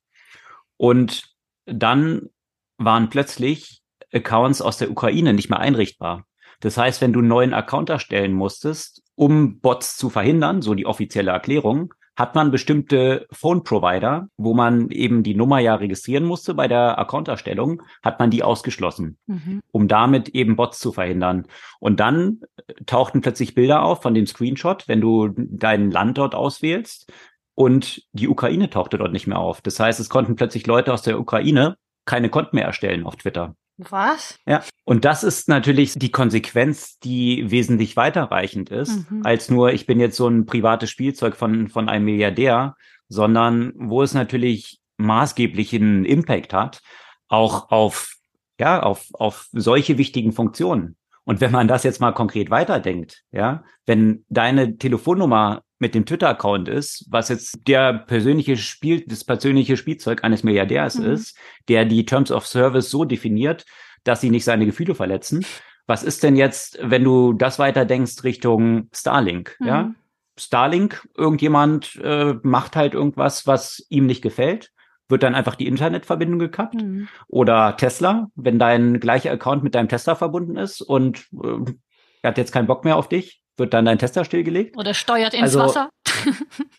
[0.77, 1.33] Und
[1.65, 2.29] dann
[2.77, 3.81] waren plötzlich
[4.13, 6.25] Accounts aus der Ukraine nicht mehr einrichtbar.
[6.65, 10.87] Das heißt, wenn du einen neuen Account erstellen musstest, um Bots zu verhindern, so die
[10.87, 16.67] offizielle Erklärung, hat man bestimmte Phone-Provider, wo man eben die Nummer ja registrieren musste bei
[16.67, 19.61] der Account-Erstellung, hat man die ausgeschlossen, mhm.
[19.71, 21.45] um damit eben Bots zu verhindern.
[21.79, 22.41] Und dann
[22.87, 27.13] tauchten plötzlich Bilder auf von dem Screenshot, wenn du dein Land dort auswählst.
[27.53, 29.61] Und die Ukraine tauchte dort nicht mehr auf.
[29.61, 33.55] Das heißt, es konnten plötzlich Leute aus der Ukraine keine Konten mehr erstellen auf Twitter.
[33.77, 34.39] Was?
[34.45, 34.63] Ja.
[34.85, 39.21] Und das ist natürlich die Konsequenz, die wesentlich weiterreichend ist, mhm.
[39.25, 42.75] als nur, ich bin jetzt so ein privates Spielzeug von, von einem Milliardär,
[43.09, 46.81] sondern wo es natürlich maßgeblichen Impact hat,
[47.27, 48.15] auch auf,
[48.59, 50.95] ja, auf, auf solche wichtigen Funktionen.
[51.25, 56.69] Und wenn man das jetzt mal konkret weiterdenkt, ja, wenn deine Telefonnummer mit dem Twitter-Account
[56.69, 61.05] ist, was jetzt der persönliche Spiel, das persönliche Spielzeug eines Milliardärs mhm.
[61.05, 63.65] ist, der die Terms of Service so definiert,
[64.03, 65.45] dass sie nicht seine Gefühle verletzen.
[65.87, 69.67] Was ist denn jetzt, wenn du das weiterdenkst Richtung Starlink, mhm.
[69.67, 69.95] ja?
[70.37, 74.71] Starlink, irgendjemand äh, macht halt irgendwas, was ihm nicht gefällt,
[75.07, 76.81] wird dann einfach die Internetverbindung gekappt.
[76.81, 77.07] Mhm.
[77.27, 81.73] Oder Tesla, wenn dein gleicher Account mit deinem Tesla verbunden ist und äh,
[82.21, 84.77] er hat jetzt keinen Bock mehr auf dich, wird dann dein Tester stillgelegt.
[84.77, 85.89] Oder steuert ins also, Wasser.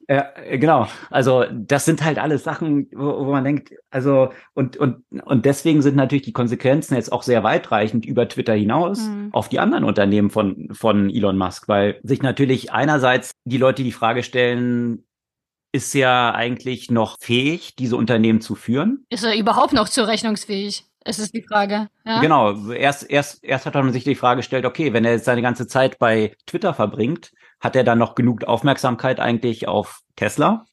[0.08, 0.86] Ja, genau.
[1.10, 5.82] Also das sind halt alles Sachen, wo, wo man denkt, also und und und deswegen
[5.82, 9.30] sind natürlich die Konsequenzen jetzt auch sehr weitreichend über Twitter hinaus mhm.
[9.32, 13.92] auf die anderen Unternehmen von von Elon Musk, weil sich natürlich einerseits die Leute die
[13.92, 15.04] Frage stellen,
[15.72, 19.04] ist er eigentlich noch fähig, diese Unternehmen zu führen?
[19.10, 20.84] Ist er überhaupt noch zurechnungsfähig?
[21.06, 21.88] Es ist die Frage.
[22.04, 22.20] Ja?
[22.20, 22.70] Genau.
[22.72, 25.66] Erst, erst, erst hat man sich die Frage gestellt, okay, wenn er jetzt seine ganze
[25.68, 30.66] Zeit bei Twitter verbringt, hat er dann noch genug Aufmerksamkeit eigentlich auf Tesla?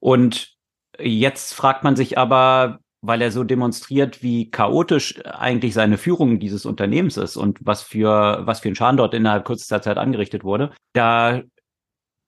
[0.00, 0.56] Und
[0.98, 6.66] jetzt fragt man sich aber, weil er so demonstriert, wie chaotisch eigentlich seine Führung dieses
[6.66, 10.72] Unternehmens ist und was für, was für ein Schaden dort innerhalb kürzester Zeit angerichtet wurde.
[10.94, 11.42] Da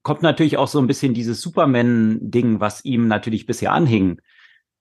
[0.03, 4.21] kommt natürlich auch so ein bisschen dieses Superman-Ding, was ihm natürlich bisher anhing.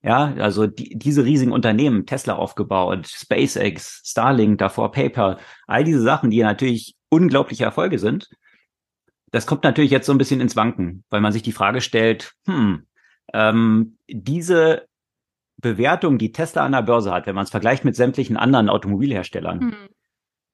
[0.02, 6.30] Ja, also die, diese riesigen Unternehmen, Tesla aufgebaut, SpaceX, Starlink, davor PayPal, all diese Sachen,
[6.30, 8.30] die natürlich unglaubliche Erfolge sind.
[9.32, 12.34] Das kommt natürlich jetzt so ein bisschen ins Wanken, weil man sich die Frage stellt,
[12.46, 12.88] hm,
[13.34, 14.88] ähm, diese
[15.58, 19.60] Bewertung, die Tesla an der Börse hat, wenn man es vergleicht mit sämtlichen anderen Automobilherstellern,
[19.60, 19.76] hm.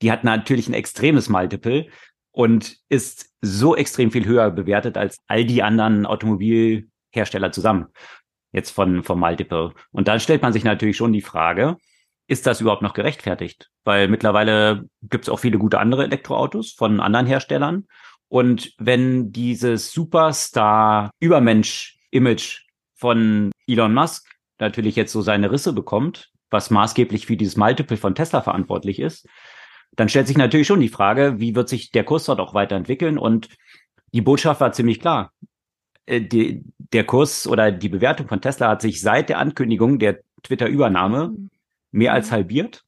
[0.02, 1.88] die hat natürlich ein extremes Multiple
[2.32, 7.88] und ist so extrem viel höher bewertet als all die anderen Automobilhersteller zusammen.
[8.56, 9.74] Jetzt von, vom Multiple.
[9.92, 11.76] Und dann stellt man sich natürlich schon die Frage,
[12.26, 13.70] ist das überhaupt noch gerechtfertigt?
[13.84, 17.86] Weil mittlerweile gibt es auch viele gute andere Elektroautos von anderen Herstellern.
[18.30, 22.62] Und wenn dieses Superstar-Übermensch-Image
[22.96, 24.26] von Elon Musk
[24.58, 29.28] natürlich jetzt so seine Risse bekommt, was maßgeblich für dieses Multiple von Tesla verantwortlich ist,
[29.98, 33.18] dann stellt sich natürlich schon die Frage, wie wird sich der Kurs dort auch weiterentwickeln?
[33.18, 33.50] Und
[34.14, 35.34] die Botschaft war ziemlich klar.
[36.06, 40.20] Äh, die, der Kurs oder die Bewertung von Tesla hat sich seit der Ankündigung der
[40.44, 41.36] Twitter-Übernahme
[41.92, 42.84] mehr als halbiert.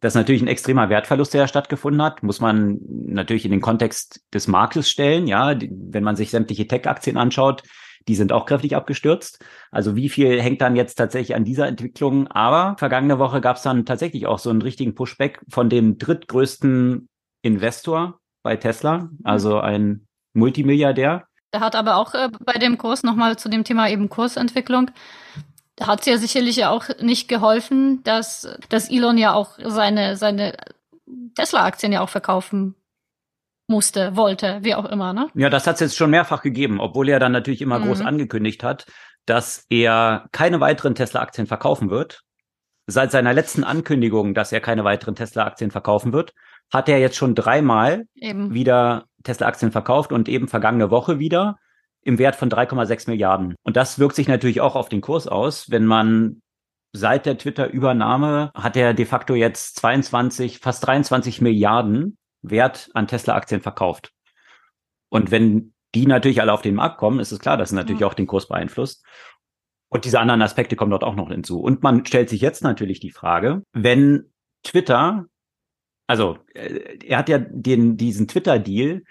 [0.00, 4.22] Das ist natürlich ein extremer Wertverlust, der stattgefunden hat, muss man natürlich in den Kontext
[4.32, 5.26] des Marktes stellen.
[5.26, 7.62] Ja, wenn man sich sämtliche Tech-Aktien anschaut,
[8.08, 9.44] die sind auch kräftig abgestürzt.
[9.70, 12.28] Also wie viel hängt dann jetzt tatsächlich an dieser Entwicklung?
[12.28, 17.08] Aber vergangene Woche gab es dann tatsächlich auch so einen richtigen Pushback von dem drittgrößten
[17.42, 21.26] Investor bei Tesla, also ein Multimilliardär.
[21.52, 24.90] Der hat aber auch äh, bei dem Kurs nochmal zu dem Thema eben Kursentwicklung,
[25.80, 30.54] da hat es ja sicherlich auch nicht geholfen, dass, dass Elon ja auch seine, seine
[31.34, 32.74] Tesla-Aktien ja auch verkaufen
[33.66, 35.28] musste, wollte, wie auch immer, ne?
[35.34, 37.84] Ja, das hat es jetzt schon mehrfach gegeben, obwohl er dann natürlich immer mhm.
[37.84, 38.86] groß angekündigt hat,
[39.24, 42.24] dass er keine weiteren Tesla-Aktien verkaufen wird.
[42.86, 46.34] Seit seiner letzten Ankündigung, dass er keine weiteren Tesla-Aktien verkaufen wird,
[46.70, 48.52] hat er jetzt schon dreimal eben.
[48.52, 51.58] wieder Tesla-Aktien verkauft und eben vergangene Woche wieder
[52.02, 53.54] im Wert von 3,6 Milliarden.
[53.62, 56.42] Und das wirkt sich natürlich auch auf den Kurs aus, wenn man
[56.92, 63.60] seit der Twitter-Übernahme hat er de facto jetzt 22, fast 23 Milliarden Wert an Tesla-Aktien
[63.60, 64.12] verkauft.
[65.08, 68.00] Und wenn die natürlich alle auf den Markt kommen, ist es klar, dass es natürlich
[68.00, 68.06] ja.
[68.06, 69.04] auch den Kurs beeinflusst.
[69.88, 71.60] Und diese anderen Aspekte kommen dort auch noch hinzu.
[71.60, 75.26] Und man stellt sich jetzt natürlich die Frage, wenn Twitter,
[76.10, 79.04] also äh, er hat ja den, diesen Twitter-Deal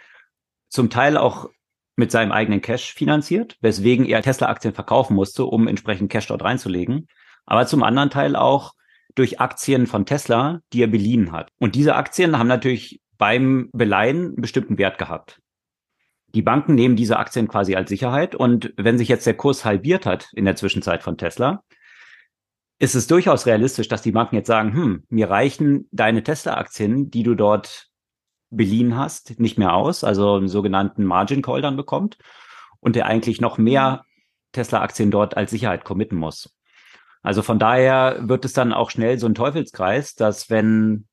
[0.67, 1.49] zum Teil auch
[1.95, 7.07] mit seinem eigenen Cash finanziert, weswegen er Tesla-Aktien verkaufen musste, um entsprechend Cash dort reinzulegen.
[7.45, 8.73] Aber zum anderen Teil auch
[9.15, 11.51] durch Aktien von Tesla, die er beliehen hat.
[11.57, 15.39] Und diese Aktien haben natürlich beim Beleihen einen bestimmten Wert gehabt.
[16.35, 20.05] Die Banken nehmen diese Aktien quasi als Sicherheit und wenn sich jetzt der Kurs halbiert
[20.05, 21.63] hat in der Zwischenzeit von Tesla,
[22.79, 27.23] ist es durchaus realistisch, dass die Banken jetzt sagen, hm, mir reichen deine Tesla-Aktien, die
[27.23, 27.89] du dort
[28.49, 32.17] beliehen hast, nicht mehr aus, also einen sogenannten Margin Call dann bekommt
[32.79, 34.05] und der eigentlich noch mehr
[34.53, 36.55] Tesla-Aktien dort als Sicherheit committen muss.
[37.21, 41.05] Also von daher wird es dann auch schnell so ein Teufelskreis, dass wenn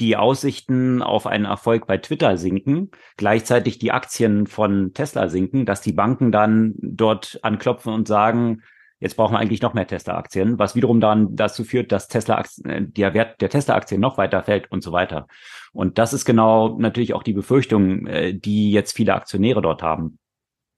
[0.00, 5.80] die Aussichten auf einen Erfolg bei Twitter sinken, gleichzeitig die Aktien von Tesla sinken, dass
[5.80, 8.62] die Banken dann dort anklopfen und sagen,
[9.00, 12.82] jetzt brauchen wir eigentlich noch mehr Tesla-Aktien, was wiederum dann dazu führt, dass Tesla äh,
[12.82, 15.26] der Wert der Tesla-Aktien noch weiter fällt und so weiter.
[15.72, 20.18] Und das ist genau natürlich auch die Befürchtung, äh, die jetzt viele Aktionäre dort haben.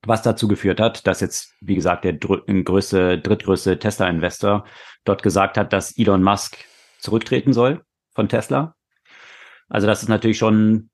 [0.07, 4.65] Was dazu geführt hat, dass jetzt, wie gesagt, der größte, drittgrößte Tesla-Investor
[5.05, 6.57] dort gesagt hat, dass Elon Musk
[6.99, 7.83] zurücktreten soll
[8.15, 8.75] von Tesla
[9.71, 10.91] also das ist natürlich schon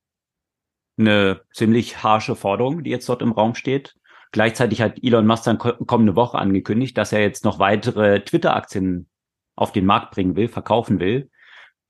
[0.98, 3.96] eine ziemlich harsche Forderung, die jetzt dort im Raum steht.
[4.36, 9.08] Gleichzeitig hat Elon Musk dann kommende Woche angekündigt, dass er jetzt noch weitere Twitter-Aktien
[9.54, 11.30] auf den Markt bringen will, verkaufen will.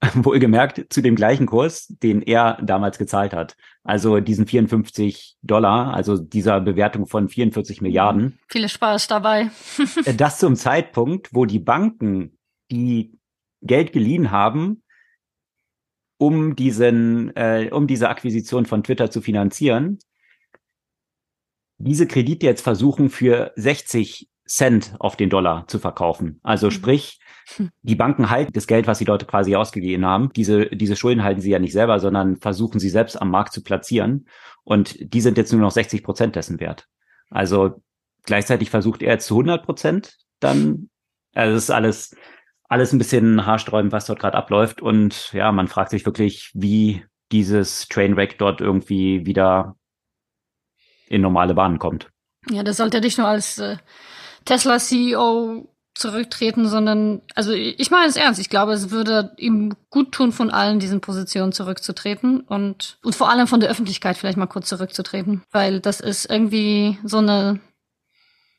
[0.13, 3.57] Wohlgemerkt zu dem gleichen Kurs, den er damals gezahlt hat.
[3.83, 8.39] Also diesen 54 Dollar, also dieser Bewertung von 44 Milliarden.
[8.47, 9.51] Viele Spaß dabei.
[10.15, 12.37] das zum Zeitpunkt, wo die Banken,
[12.71, 13.19] die
[13.61, 14.83] Geld geliehen haben,
[16.17, 19.99] um diesen, äh, um diese Akquisition von Twitter zu finanzieren,
[21.77, 26.39] diese Kredite jetzt versuchen für 60 Cent auf den Dollar zu verkaufen.
[26.43, 26.71] Also mhm.
[26.71, 27.19] sprich,
[27.81, 30.31] die Banken halten das Geld, was sie dort quasi ausgegeben haben.
[30.35, 33.63] Diese, diese Schulden halten sie ja nicht selber, sondern versuchen sie selbst am Markt zu
[33.63, 34.27] platzieren.
[34.63, 36.87] Und die sind jetzt nur noch 60 Prozent dessen wert.
[37.29, 37.81] Also
[38.23, 40.89] gleichzeitig versucht er zu 100 Prozent dann,
[41.33, 42.15] also es ist alles,
[42.69, 44.81] alles ein bisschen haarsträubend, was dort gerade abläuft.
[44.81, 49.75] Und ja, man fragt sich wirklich, wie dieses Trainwreck dort irgendwie wieder
[51.07, 52.09] in normale Bahnen kommt.
[52.49, 53.77] Ja, das sollte nicht nur als äh,
[54.45, 55.67] Tesla-CEO
[55.97, 60.51] zurücktreten, sondern, also ich meine es ernst, ich glaube, es würde ihm gut tun, von
[60.51, 65.43] allen diesen Positionen zurückzutreten und, und vor allem von der Öffentlichkeit vielleicht mal kurz zurückzutreten,
[65.51, 67.59] weil das ist irgendwie so eine,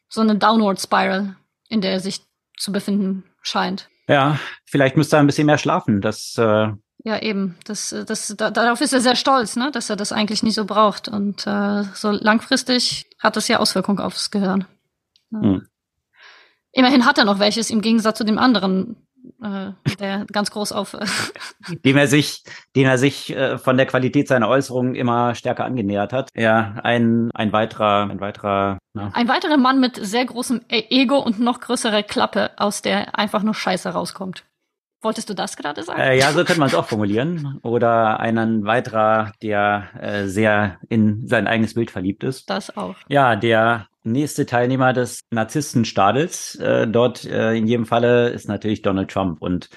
[0.08, 1.36] so eine Downward Spiral,
[1.68, 2.22] in der er sich
[2.56, 3.88] zu befinden scheint.
[4.08, 6.72] Ja, vielleicht müsste er ein bisschen mehr schlafen, das, äh
[7.04, 7.56] ja, eben.
[7.64, 9.70] Das, das, da, darauf ist er sehr stolz, ne?
[9.70, 11.08] dass er das eigentlich nicht so braucht.
[11.08, 14.66] Und äh, so langfristig hat das ja Auswirkungen aufs Gehirn.
[15.30, 15.40] Ja.
[15.40, 15.66] Hm.
[16.72, 18.96] Immerhin hat er noch welches im Gegensatz zu dem anderen,
[19.42, 20.94] äh, der ganz groß auf.
[20.94, 21.06] Äh
[21.84, 22.44] dem er sich,
[22.76, 26.30] dem er sich äh, von der Qualität seiner Äußerungen immer stärker angenähert hat.
[26.34, 28.78] Ja, ein, ein weiterer, ein weiterer.
[28.92, 29.10] Na.
[29.14, 33.42] Ein weiterer Mann mit sehr großem e-, Ego und noch größerer Klappe, aus der einfach
[33.42, 34.44] nur Scheiße rauskommt.
[35.00, 36.00] Wolltest du das gerade sagen?
[36.00, 37.60] Äh, ja, so könnte man es auch formulieren.
[37.62, 42.50] Oder einen weiterer, der äh, sehr in sein eigenes Bild verliebt ist.
[42.50, 42.96] Das auch.
[43.08, 49.10] Ja, der nächste Teilnehmer des Narzisstenstadels äh, dort äh, in jedem Falle ist natürlich Donald
[49.10, 49.40] Trump.
[49.40, 49.68] Und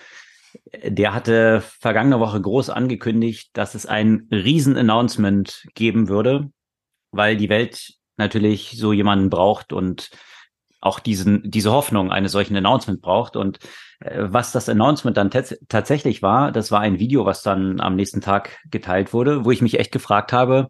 [0.83, 6.49] der hatte vergangene Woche groß angekündigt, dass es ein Riesen-Announcement geben würde,
[7.11, 10.09] weil die Welt natürlich so jemanden braucht und
[10.81, 13.35] auch diesen, diese Hoffnung eines solchen Announcement braucht.
[13.35, 13.59] Und
[13.99, 18.19] äh, was das Announcement dann tatsächlich war, das war ein Video, was dann am nächsten
[18.19, 20.69] Tag geteilt wurde, wo ich mich echt gefragt habe,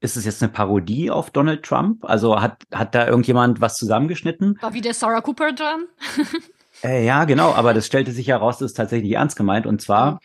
[0.00, 2.04] ist es jetzt eine Parodie auf Donald Trump?
[2.04, 4.58] Also hat, hat da irgendjemand was zusammengeschnitten?
[4.60, 5.84] War wie der Sarah Cooper dran?
[6.82, 9.66] äh, ja, genau, aber das stellte sich heraus, das ist tatsächlich ernst gemeint.
[9.66, 10.20] Und zwar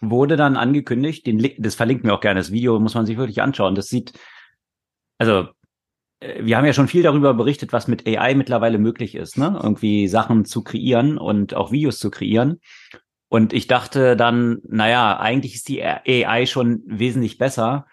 [0.00, 0.10] mhm.
[0.10, 3.42] wurde dann angekündigt, den, das verlinkt mir auch gerne, das Video muss man sich wirklich
[3.42, 3.74] anschauen.
[3.74, 4.12] Das sieht,
[5.18, 5.48] also
[6.20, 9.58] wir haben ja schon viel darüber berichtet, was mit AI mittlerweile möglich ist, ne?
[9.62, 12.60] Irgendwie Sachen zu kreieren und auch Videos zu kreieren.
[13.28, 17.86] Und ich dachte dann, naja, eigentlich ist die AI schon wesentlich besser,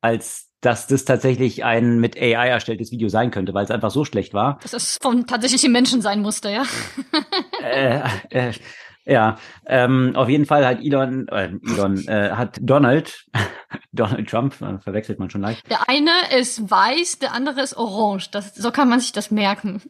[0.00, 4.04] als dass das tatsächlich ein mit AI erstelltes Video sein könnte, weil es einfach so
[4.04, 4.58] schlecht war.
[4.62, 6.64] Dass es von tatsächlichen Menschen sein musste, ja.
[7.62, 8.52] äh, äh,
[9.06, 9.36] ja,
[9.66, 13.26] ähm, auf jeden Fall hat Elon, äh, Elon äh, hat Donald,
[13.92, 15.68] Donald Trump, äh, verwechselt man schon leicht.
[15.70, 18.30] Der eine ist weiß, der andere ist orange.
[18.30, 19.82] Das, so kann man sich das merken.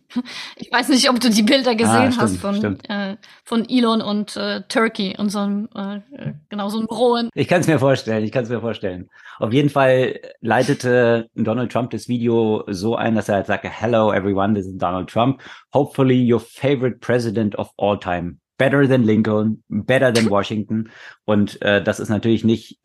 [0.57, 4.01] Ich weiß nicht, ob du die Bilder gesehen ah, stimmt, hast von, äh, von Elon
[4.03, 6.01] und äh, Turkey und so einem, äh,
[6.49, 7.31] genau so einem rohen.
[7.35, 9.11] Ich kann es mir vorstellen, ich kann es mir vorstellen.
[9.39, 14.13] Auf jeden Fall leitete Donald Trump das Video so ein, dass er halt sagte, Hello
[14.13, 15.41] everyone, this is Donald Trump.
[15.73, 20.91] Hopefully your favorite president of all time better than Lincoln, better than Washington.
[21.25, 22.79] Und äh, das ist natürlich nicht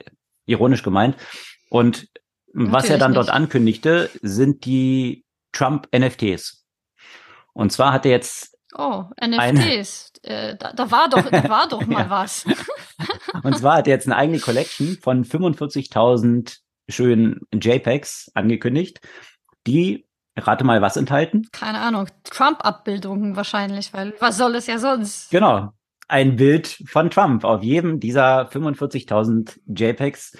[0.45, 1.15] ironisch gemeint.
[1.69, 2.08] Und
[2.53, 3.17] natürlich was er dann nicht.
[3.17, 6.65] dort ankündigte, sind die Trump-NFTs.
[7.53, 8.58] Und zwar hat er jetzt.
[8.75, 10.12] Oh, NFTs.
[10.23, 12.45] Äh, da, da, war doch, da war doch mal was.
[13.43, 18.99] Und zwar hat er jetzt eine eigene Collection von 45.000 schönen JPEGs angekündigt,
[19.65, 20.08] die
[20.47, 21.47] Rate mal, was enthalten?
[21.52, 22.08] Keine Ahnung.
[22.23, 25.32] Trump-Abbildungen wahrscheinlich, weil was soll es ja sonst?
[25.32, 25.73] Genau.
[26.08, 27.43] Ein Bild von Trump.
[27.43, 30.38] Auf jedem dieser 45.000 JPEGs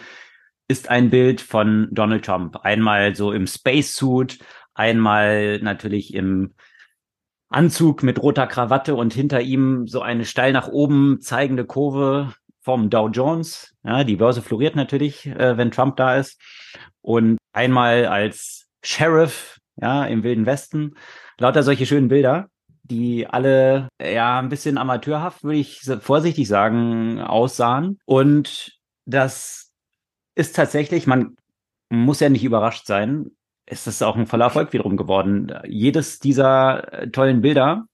[0.68, 2.58] ist ein Bild von Donald Trump.
[2.64, 4.40] Einmal so im Spacesuit,
[4.74, 6.54] einmal natürlich im
[7.50, 12.90] Anzug mit roter Krawatte und hinter ihm so eine steil nach oben zeigende Kurve vom
[12.90, 13.76] Dow Jones.
[13.84, 16.40] Ja, die Börse floriert natürlich, äh, wenn Trump da ist.
[17.02, 20.96] Und einmal als Sheriff ja, im Wilden Westen.
[21.38, 22.50] Lauter solche schönen Bilder,
[22.84, 28.00] die alle ja ein bisschen amateurhaft, würde ich vorsichtig sagen, aussahen.
[28.06, 29.72] Und das
[30.36, 31.36] ist tatsächlich, man
[31.90, 33.32] muss ja nicht überrascht sein,
[33.66, 35.54] ist das auch ein voller Erfolg wiederum geworden.
[35.68, 37.86] Jedes dieser äh, tollen Bilder,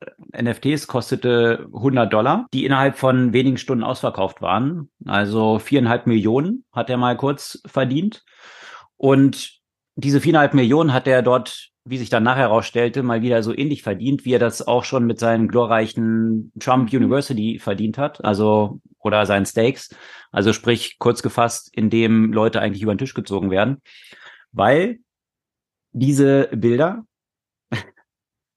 [0.00, 4.90] äh, NFTs kostete 100 Dollar, die innerhalb von wenigen Stunden ausverkauft waren.
[5.06, 8.24] Also viereinhalb Millionen hat er mal kurz verdient.
[8.96, 9.61] Und
[9.94, 13.82] diese viereinhalb Millionen hat er dort, wie sich dann nachher herausstellte, mal wieder so ähnlich
[13.82, 19.26] verdient, wie er das auch schon mit seinen glorreichen Trump University verdient hat, also oder
[19.26, 19.94] seinen Stakes.
[20.30, 23.82] Also sprich, kurz gefasst, indem Leute eigentlich über den Tisch gezogen werden.
[24.52, 25.00] Weil
[25.92, 27.04] diese Bilder,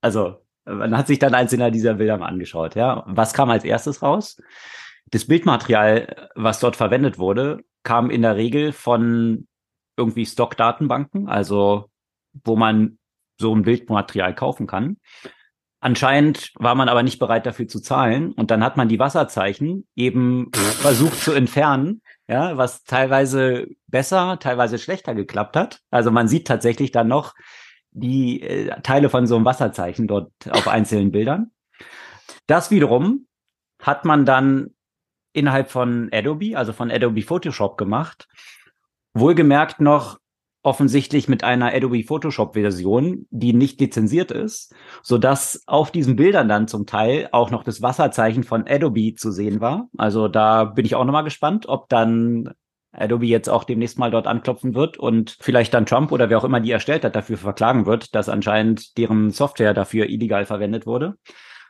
[0.01, 3.03] also man hat sich dann einzelner dieser Bilder mal angeschaut, ja.
[3.07, 4.41] Was kam als erstes raus?
[5.11, 9.47] Das Bildmaterial, was dort verwendet wurde, kam in der Regel von
[9.97, 11.89] irgendwie Stock-Datenbanken, also
[12.43, 12.97] wo man
[13.39, 14.97] so ein Bildmaterial kaufen kann.
[15.79, 19.87] Anscheinend war man aber nicht bereit dafür zu zahlen und dann hat man die Wasserzeichen
[19.95, 25.81] eben versucht zu entfernen, ja, was teilweise besser, teilweise schlechter geklappt hat.
[25.91, 27.35] Also man sieht tatsächlich dann noch
[27.91, 31.51] die äh, Teile von so einem Wasserzeichen dort auf einzelnen Bildern.
[32.47, 33.27] Das wiederum
[33.79, 34.71] hat man dann
[35.33, 38.27] innerhalb von Adobe, also von Adobe Photoshop gemacht.
[39.16, 40.20] Wohlgemerkt noch
[40.61, 46.49] offensichtlich mit einer Adobe Photoshop Version, die nicht lizenziert ist, so dass auf diesen Bildern
[46.49, 49.88] dann zum Teil auch noch das Wasserzeichen von Adobe zu sehen war.
[49.95, 52.49] Also da bin ich auch nochmal gespannt, ob dann
[52.91, 56.43] Adobe jetzt auch demnächst mal dort anklopfen wird und vielleicht dann Trump oder wer auch
[56.43, 61.16] immer die erstellt hat, dafür verklagen wird, dass anscheinend deren Software dafür illegal verwendet wurde.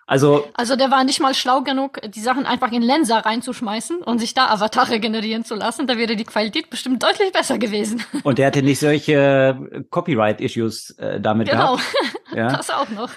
[0.07, 4.19] Also, also der war nicht mal schlau genug, die Sachen einfach in Lenser reinzuschmeißen und
[4.19, 5.87] sich da Avatare generieren zu lassen.
[5.87, 8.03] Da wäre die Qualität bestimmt deutlich besser gewesen.
[8.23, 11.75] Und der hätte nicht solche Copyright-Issues äh, damit genau.
[11.75, 11.93] gehabt.
[12.29, 12.55] Genau, ja.
[12.55, 13.09] das auch noch.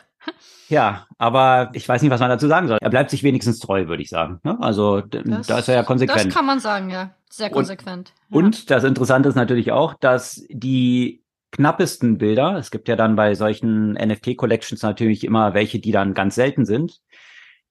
[0.68, 2.78] Ja, aber ich weiß nicht, was man dazu sagen soll.
[2.80, 4.40] Er bleibt sich wenigstens treu, würde ich sagen.
[4.42, 4.56] Ne?
[4.60, 6.26] Also das, da ist er ja konsequent.
[6.26, 7.10] Das kann man sagen, ja.
[7.30, 8.12] Sehr konsequent.
[8.30, 8.46] Und, ja.
[8.46, 12.56] und das Interessante ist natürlich auch, dass die knappesten Bilder.
[12.56, 17.00] Es gibt ja dann bei solchen NFT-Collections natürlich immer welche, die dann ganz selten sind.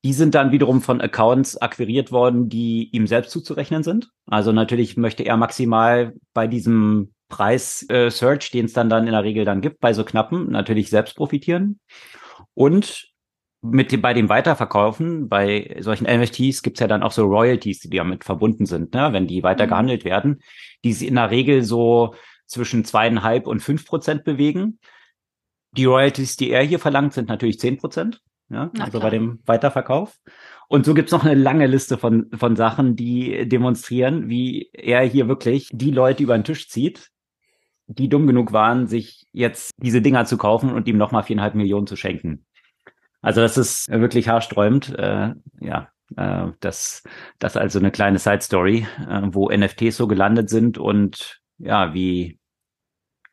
[0.03, 4.09] Die sind dann wiederum von Accounts akquiriert worden, die ihm selbst zuzurechnen sind.
[4.25, 9.13] Also natürlich möchte er maximal bei diesem Preis äh, Search, den es dann dann in
[9.13, 11.79] der Regel dann gibt, bei so knappen, natürlich selbst profitieren.
[12.53, 13.09] Und
[13.61, 17.89] mit dem, bei dem Weiterverkaufen, bei solchen NFTs gibt's ja dann auch so Royalties, die
[17.89, 19.09] damit verbunden sind, ne?
[19.11, 19.69] wenn die weiter mhm.
[19.69, 20.41] gehandelt werden,
[20.83, 22.13] die sie in der Regel so
[22.47, 24.79] zwischen zweieinhalb und fünf Prozent bewegen.
[25.73, 28.21] Die Royalties, die er hier verlangt, sind natürlich zehn Prozent.
[28.49, 29.03] Ja, Na also klar.
[29.03, 30.17] bei dem Weiterverkauf.
[30.69, 35.27] Und so gibt's noch eine lange Liste von, von Sachen, die demonstrieren, wie er hier
[35.27, 37.09] wirklich die Leute über den Tisch zieht,
[37.87, 41.87] die dumm genug waren, sich jetzt diese Dinger zu kaufen und ihm nochmal viereinhalb Millionen
[41.87, 42.45] zu schenken.
[43.21, 44.97] Also das ist wirklich haarsträubend.
[44.97, 47.03] Äh, ja, äh, das,
[47.39, 52.36] das also eine kleine Side Story, äh, wo NFTs so gelandet sind und ja, wie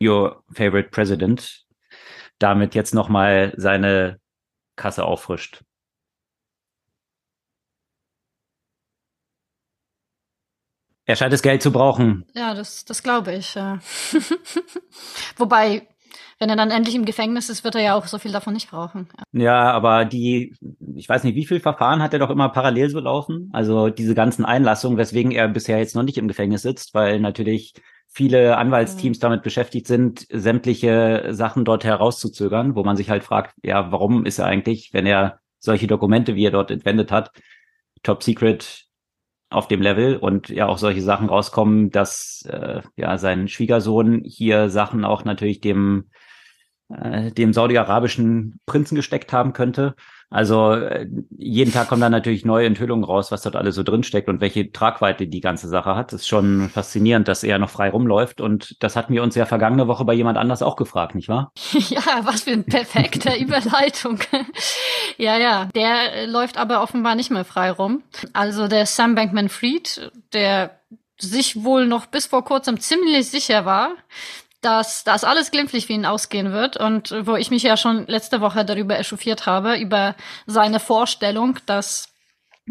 [0.00, 1.64] Your Favorite President
[2.38, 4.20] damit jetzt nochmal seine
[4.76, 5.62] Kasse auffrischt.
[11.06, 12.24] Er scheint das Geld zu brauchen.
[12.34, 13.54] Ja, das, das glaube ich.
[13.54, 13.78] Ja.
[15.36, 15.86] Wobei,
[16.38, 18.70] wenn er dann endlich im Gefängnis ist, wird er ja auch so viel davon nicht
[18.70, 19.08] brauchen.
[19.32, 20.56] Ja, aber die,
[20.96, 23.50] ich weiß nicht, wie viel Verfahren hat er doch immer parallel so laufen?
[23.52, 27.74] Also diese ganzen Einlassungen, weswegen er bisher jetzt noch nicht im Gefängnis sitzt, weil natürlich
[28.14, 29.22] viele Anwaltsteams mhm.
[29.22, 34.38] damit beschäftigt sind, sämtliche Sachen dort herauszuzögern, wo man sich halt fragt, ja, warum ist
[34.38, 37.32] er eigentlich, wenn er solche Dokumente, wie er dort entwendet hat,
[38.02, 38.84] top secret
[39.50, 44.68] auf dem Level und ja auch solche Sachen rauskommen, dass äh, ja sein Schwiegersohn hier
[44.70, 46.10] Sachen auch natürlich dem
[46.88, 49.94] äh, dem saudi-arabischen Prinzen gesteckt haben könnte.
[50.30, 51.06] Also äh,
[51.36, 54.72] jeden Tag kommen da natürlich neue Enthüllungen raus, was dort alles so drinsteckt und welche
[54.72, 56.12] Tragweite die ganze Sache hat.
[56.12, 58.40] Das ist schon faszinierend, dass er noch frei rumläuft.
[58.40, 61.52] Und das hatten wir uns ja vergangene Woche bei jemand anders auch gefragt, nicht wahr?
[61.94, 64.18] Ja, was für eine perfekte Überleitung.
[65.18, 65.68] ja, ja.
[65.74, 68.02] Der läuft aber offenbar nicht mehr frei rum.
[68.32, 70.80] Also der Sam Bankman-Fried, der
[71.18, 73.92] sich wohl noch bis vor kurzem ziemlich sicher war,
[74.64, 78.40] dass das alles glimpflich für ihn ausgehen wird und wo ich mich ja schon letzte
[78.40, 82.14] Woche darüber echauffiert habe, über seine Vorstellung, dass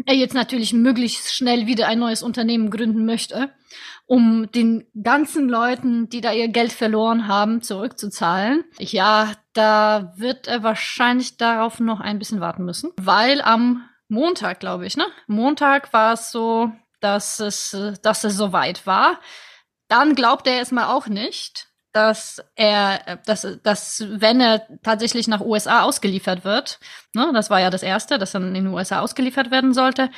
[0.06, 3.50] er jetzt natürlich möglichst schnell wieder ein neues Unternehmen gründen möchte,
[4.06, 8.64] um den ganzen Leuten, die da ihr Geld verloren haben, zurückzuzahlen.
[8.78, 14.84] Ja, da wird er wahrscheinlich darauf noch ein bisschen warten müssen, weil am Montag, glaube
[14.84, 15.06] ich, ne?
[15.28, 19.20] Montag war es so, dass es, dass es soweit war.
[19.86, 25.40] Dann glaubt er es mal auch nicht dass er, dass, dass wenn er tatsächlich nach
[25.40, 26.80] USA ausgeliefert wird,
[27.14, 30.10] ne, das war ja das erste, dass er in den USA ausgeliefert werden sollte,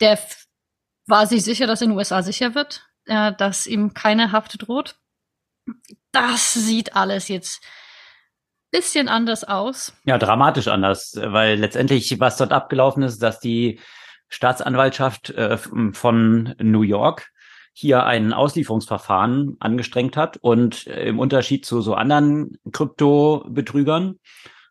[0.00, 0.18] der
[1.06, 4.96] war sich sicher, dass in den USA sicher wird, äh, dass ihm keine Haft droht.
[6.12, 7.60] Das sieht alles jetzt
[8.70, 9.94] bisschen anders aus.
[10.04, 13.80] Ja, dramatisch anders, weil letztendlich, was dort abgelaufen ist, dass die
[14.28, 15.58] Staatsanwaltschaft äh,
[15.92, 17.32] von New York
[17.78, 24.18] hier ein Auslieferungsverfahren angestrengt hat und äh, im Unterschied zu so anderen Krypto-Betrügern,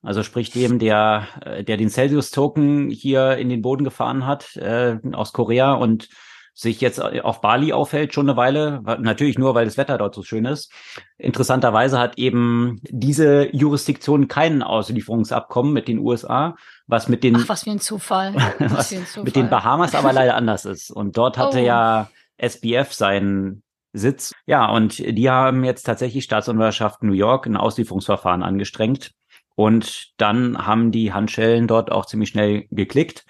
[0.01, 4.97] also sprich dem, der, äh, der den Celsius-Token hier in den Boden gefahren hat äh,
[5.14, 6.10] aus Korea und
[6.56, 10.24] sich jetzt auf Bali aufhält, schon eine Weile, natürlich nur, weil das Wetter dort so
[10.24, 10.72] schön ist.
[11.18, 16.56] Interessanterweise hat eben diese Jurisdiktion kein Auslieferungsabkommen mit den USA,
[16.88, 18.34] was mit den Ach, was für ein Zufall.
[18.60, 19.26] was, was ein Zufall.
[19.26, 20.89] mit den Bahamas aber leider anders ist.
[20.89, 21.66] Und dort hatte oh.
[21.66, 23.63] ja SBF sein
[23.93, 24.33] Sitz.
[24.45, 29.11] Ja, und die haben jetzt tatsächlich Staatsanwaltschaft New York ein Auslieferungsverfahren angestrengt.
[29.55, 33.25] Und dann haben die Handschellen dort auch ziemlich schnell geklickt.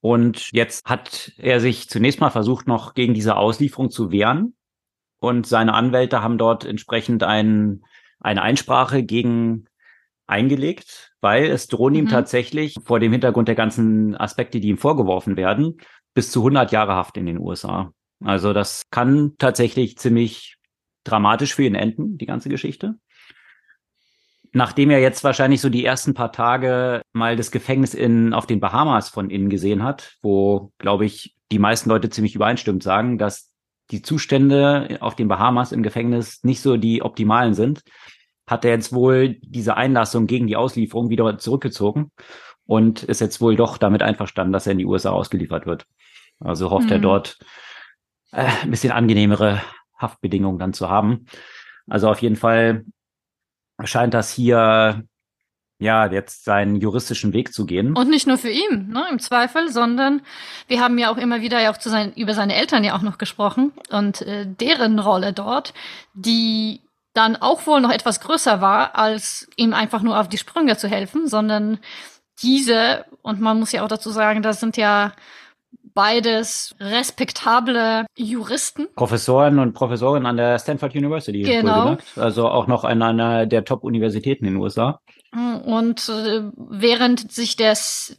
[0.00, 4.54] Und jetzt hat er sich zunächst mal versucht, noch gegen diese Auslieferung zu wehren.
[5.18, 7.84] Und seine Anwälte haben dort entsprechend ein,
[8.20, 9.66] eine Einsprache gegen
[10.26, 12.00] eingelegt, weil es drohen mhm.
[12.00, 15.78] ihm tatsächlich vor dem Hintergrund der ganzen Aspekte, die ihm vorgeworfen werden,
[16.14, 17.92] bis zu 100 Jahre Haft in den USA.
[18.24, 20.56] Also das kann tatsächlich ziemlich
[21.04, 22.94] dramatisch für ihn enden, die ganze Geschichte.
[24.52, 28.60] Nachdem er jetzt wahrscheinlich so die ersten paar Tage mal das Gefängnis in, auf den
[28.60, 33.50] Bahamas von innen gesehen hat, wo, glaube ich, die meisten Leute ziemlich übereinstimmend sagen, dass
[33.90, 37.82] die Zustände auf den Bahamas im Gefängnis nicht so die optimalen sind,
[38.46, 42.10] hat er jetzt wohl diese Einlassung gegen die Auslieferung wieder zurückgezogen
[42.66, 45.86] und ist jetzt wohl doch damit einverstanden, dass er in die USA ausgeliefert wird.
[46.40, 46.92] Also hofft mhm.
[46.92, 47.38] er dort
[48.32, 49.62] äh, ein bisschen angenehmere
[49.98, 51.26] Haftbedingungen dann zu haben.
[51.88, 52.84] Also auf jeden Fall
[53.84, 55.04] scheint das hier
[55.82, 57.94] ja, jetzt seinen juristischen Weg zu gehen.
[57.96, 60.22] Und nicht nur für ihn, ne, im Zweifel, sondern
[60.68, 63.02] wir haben ja auch immer wieder ja auch zu sein, über seine Eltern ja auch
[63.02, 65.74] noch gesprochen und äh, deren Rolle dort,
[66.14, 66.80] die
[67.14, 70.88] dann auch wohl noch etwas größer war, als ihm einfach nur auf die Sprünge zu
[70.88, 71.78] helfen, sondern
[72.42, 75.12] diese, und man muss ja auch dazu sagen, das sind ja
[75.94, 78.88] beides respektable Juristen.
[78.94, 81.42] Professoren und Professorinnen an der Stanford University.
[81.42, 81.96] Genau.
[82.16, 85.00] Also auch noch an einer der Top-Universitäten in den USA.
[85.34, 87.74] Und äh, während sich der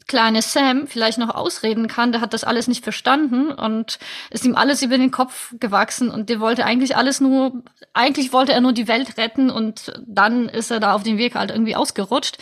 [0.08, 4.00] kleine Sam vielleicht noch ausreden kann, der hat das alles nicht verstanden und
[4.32, 7.62] ist ihm alles über den Kopf gewachsen und der wollte eigentlich alles nur,
[7.94, 11.36] eigentlich wollte er nur die Welt retten und dann ist er da auf dem Weg
[11.36, 12.40] halt irgendwie ausgerutscht.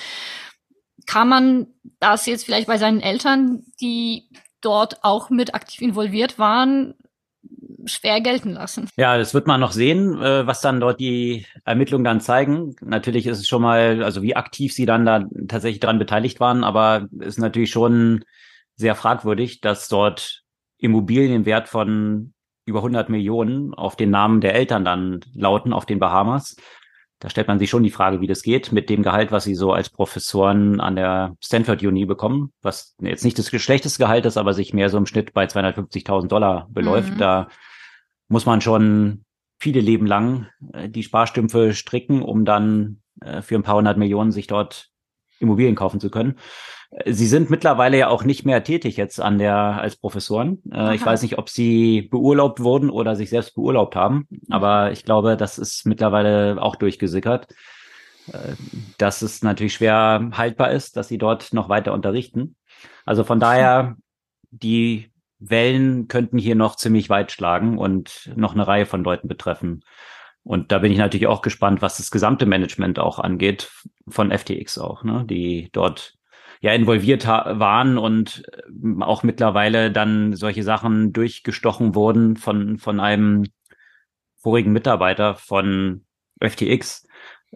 [1.05, 1.67] Kann man
[1.99, 4.29] das jetzt vielleicht bei seinen Eltern, die
[4.61, 6.93] dort auch mit aktiv involviert waren,
[7.85, 8.87] schwer gelten lassen.
[8.95, 12.75] Ja, das wird man noch sehen, äh, was dann dort die Ermittlungen dann zeigen.
[12.81, 16.63] Natürlich ist es schon mal, also wie aktiv sie dann da tatsächlich daran beteiligt waren,
[16.63, 18.23] aber ist natürlich schon
[18.75, 20.43] sehr fragwürdig, dass dort
[20.77, 22.33] Immobilien im Wert von
[22.65, 26.55] über 100 Millionen auf den Namen der Eltern dann lauten auf den Bahamas
[27.21, 29.53] da stellt man sich schon die Frage, wie das geht mit dem Gehalt, was sie
[29.53, 34.37] so als Professoren an der Stanford Uni bekommen, was jetzt nicht das schlechteste Gehalt ist,
[34.37, 37.13] aber sich mehr so im Schnitt bei 250.000 Dollar beläuft.
[37.13, 37.17] Mhm.
[37.19, 37.47] Da
[38.27, 39.23] muss man schon
[39.59, 44.31] viele Leben lang äh, die Sparstümpfe stricken, um dann äh, für ein paar hundert Millionen
[44.31, 44.90] sich dort
[45.41, 46.35] Immobilien kaufen zu können.
[47.05, 50.61] Sie sind mittlerweile ja auch nicht mehr tätig jetzt an der als Professoren.
[50.73, 55.05] Äh, ich weiß nicht, ob sie beurlaubt wurden oder sich selbst beurlaubt haben, aber ich
[55.05, 57.47] glaube, das ist mittlerweile auch durchgesickert,
[58.33, 58.55] äh,
[58.97, 62.57] dass es natürlich schwer haltbar ist, dass sie dort noch weiter unterrichten.
[63.05, 63.95] Also von daher,
[64.49, 69.83] die Wellen könnten hier noch ziemlich weit schlagen und noch eine Reihe von Leuten betreffen.
[70.43, 73.71] Und da bin ich natürlich auch gespannt, was das gesamte Management auch angeht
[74.07, 76.15] von FTX auch, ne, die dort
[76.61, 83.45] ja involviert waren und äh, auch mittlerweile dann solche Sachen durchgestochen wurden von, von einem
[84.37, 86.05] vorigen Mitarbeiter von
[86.39, 87.07] FTX,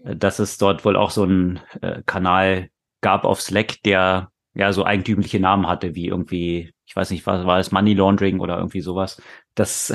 [0.03, 2.69] äh, dass es dort wohl auch so einen äh, Kanal
[3.01, 7.45] gab auf Slack, der ja so eigentümliche Namen hatte, wie irgendwie, ich weiß nicht, was
[7.45, 9.21] war es, Money Laundering oder irgendwie sowas.
[9.53, 9.93] Das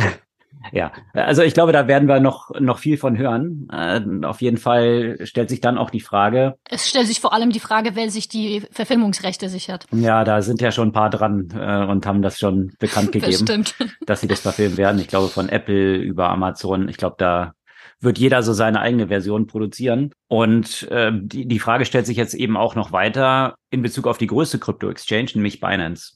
[0.73, 3.69] Ja, also ich glaube, da werden wir noch, noch viel von hören.
[3.73, 6.57] Äh, auf jeden Fall stellt sich dann auch die Frage.
[6.69, 9.87] Es stellt sich vor allem die Frage, wer sich die Verfilmungsrechte sichert.
[9.93, 13.47] Ja, da sind ja schon ein paar dran äh, und haben das schon bekannt gegeben,
[13.47, 13.75] das
[14.07, 15.01] dass sie das verfilmen werden.
[15.01, 16.89] Ich glaube, von Apple über Amazon.
[16.89, 17.55] Ich glaube, da
[18.01, 20.13] wird jeder so seine eigene Version produzieren.
[20.29, 24.19] Und äh, die, die Frage stellt sich jetzt eben auch noch weiter in Bezug auf
[24.19, 26.15] die größte Krypto-Exchange, nämlich Binance.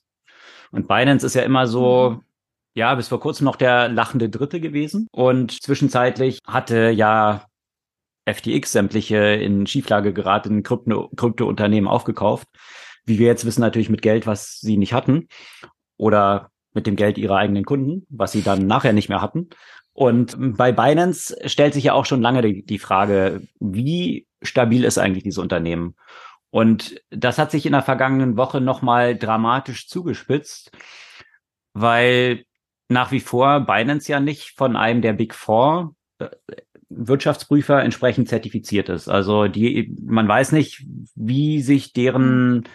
[0.71, 2.21] Und Binance ist ja immer so, mhm
[2.75, 5.07] ja, bis vor kurzem noch der lachende Dritte gewesen.
[5.13, 7.47] Und zwischenzeitlich hatte ja
[8.27, 12.49] FTX sämtliche in Schieflage geratenen Krypto Kryptounternehmen aufgekauft.
[13.05, 15.29] Wie wir jetzt wissen, natürlich mit Geld, was sie nicht hatten.
[15.97, 19.51] Oder mit dem Geld ihrer eigenen Kunden, was sie dann nachher nicht mehr hatten.
[19.93, 24.99] Und bei Binance stellt sich ja auch schon lange die, die Frage, wie stabil ist
[24.99, 25.95] eigentlich dieses Unternehmen?
[26.51, 30.73] Und das hat sich in der vergangenen Woche nochmal dramatisch zugespitzt,
[31.75, 32.45] weil
[32.89, 36.29] nach wie vor Binance ja nicht von einem der Big Four äh,
[36.89, 39.09] Wirtschaftsprüfer entsprechend zertifiziert ist.
[39.09, 42.69] Also die, man weiß nicht, wie sich deren,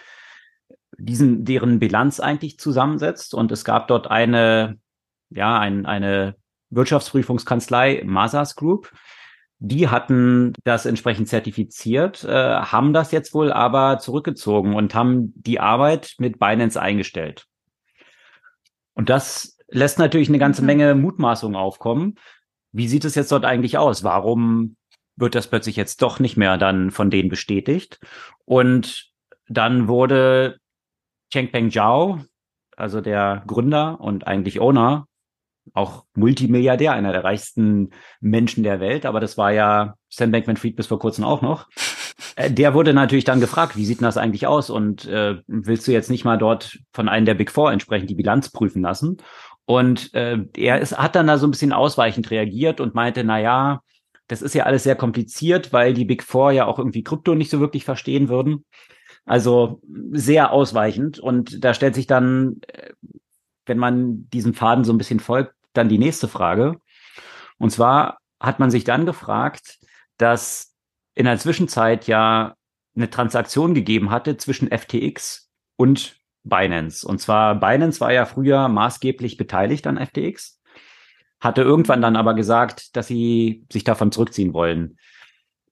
[0.98, 3.34] diesen, deren Bilanz eigentlich zusammensetzt.
[3.34, 4.78] Und es gab dort eine,
[5.30, 6.36] ja, ein, eine
[6.70, 8.92] Wirtschaftsprüfungskanzlei, Masas Group.
[9.58, 12.30] Die hatten das entsprechend zertifiziert, äh,
[12.60, 17.46] haben das jetzt wohl aber zurückgezogen und haben die Arbeit mit Binance eingestellt.
[18.94, 20.66] Und das lässt natürlich eine ganze mhm.
[20.66, 22.16] Menge Mutmaßungen aufkommen.
[22.72, 24.04] wie sieht es jetzt dort eigentlich aus?
[24.04, 24.76] Warum
[25.16, 27.98] wird das plötzlich jetzt doch nicht mehr dann von denen bestätigt?
[28.44, 29.10] Und
[29.48, 30.58] dann wurde
[31.32, 32.20] Chengpeng Zhao,
[32.76, 35.06] also der Gründer und eigentlich Owner,
[35.74, 37.90] auch Multimilliardär, einer der reichsten
[38.20, 41.68] Menschen der Welt, aber das war ja Sam Bankman-Fried bis vor kurzem auch noch.
[42.36, 45.86] Äh, der wurde natürlich dann gefragt, wie sieht denn das eigentlich aus und äh, willst
[45.86, 49.18] du jetzt nicht mal dort von einem der Big Four entsprechend die Bilanz prüfen lassen?
[49.70, 53.38] Und äh, er ist, hat dann da so ein bisschen ausweichend reagiert und meinte, na
[53.38, 53.82] ja,
[54.26, 57.50] das ist ja alles sehr kompliziert, weil die Big Four ja auch irgendwie Krypto nicht
[57.50, 58.64] so wirklich verstehen würden.
[59.26, 61.20] Also sehr ausweichend.
[61.20, 62.90] Und da stellt sich dann, äh,
[63.64, 66.80] wenn man diesem Faden so ein bisschen folgt, dann die nächste Frage.
[67.58, 69.78] Und zwar hat man sich dann gefragt,
[70.16, 70.74] dass
[71.14, 72.56] in der Zwischenzeit ja
[72.96, 77.06] eine Transaktion gegeben hatte zwischen FTX und Binance.
[77.06, 80.60] Und zwar Binance war ja früher maßgeblich beteiligt an FTX,
[81.40, 84.98] hatte irgendwann dann aber gesagt, dass sie sich davon zurückziehen wollen.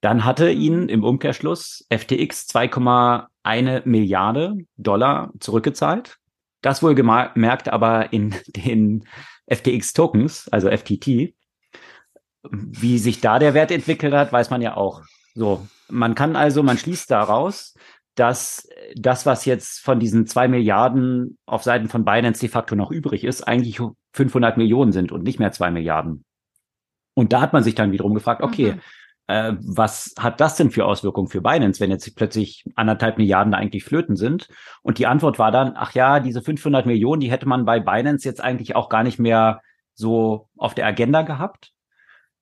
[0.00, 6.18] Dann hatte ihnen im Umkehrschluss FTX 2,1 Milliarde Dollar zurückgezahlt.
[6.62, 9.04] Das wohl gemerkt aber in den
[9.48, 11.34] FTX Tokens, also FTT.
[12.50, 15.02] Wie sich da der Wert entwickelt hat, weiß man ja auch.
[15.34, 17.74] So, man kann also, man schließt daraus,
[18.18, 22.90] dass das, was jetzt von diesen zwei Milliarden auf Seiten von Binance de facto noch
[22.90, 23.80] übrig ist, eigentlich
[24.12, 26.24] 500 Millionen sind und nicht mehr zwei Milliarden.
[27.14, 28.80] Und da hat man sich dann wiederum gefragt, okay, mhm.
[29.26, 33.58] äh, was hat das denn für Auswirkungen für Binance, wenn jetzt plötzlich anderthalb Milliarden da
[33.58, 34.48] eigentlich flöten sind?
[34.82, 38.26] Und die Antwort war dann, ach ja, diese 500 Millionen, die hätte man bei Binance
[38.26, 39.60] jetzt eigentlich auch gar nicht mehr
[39.94, 41.72] so auf der Agenda gehabt,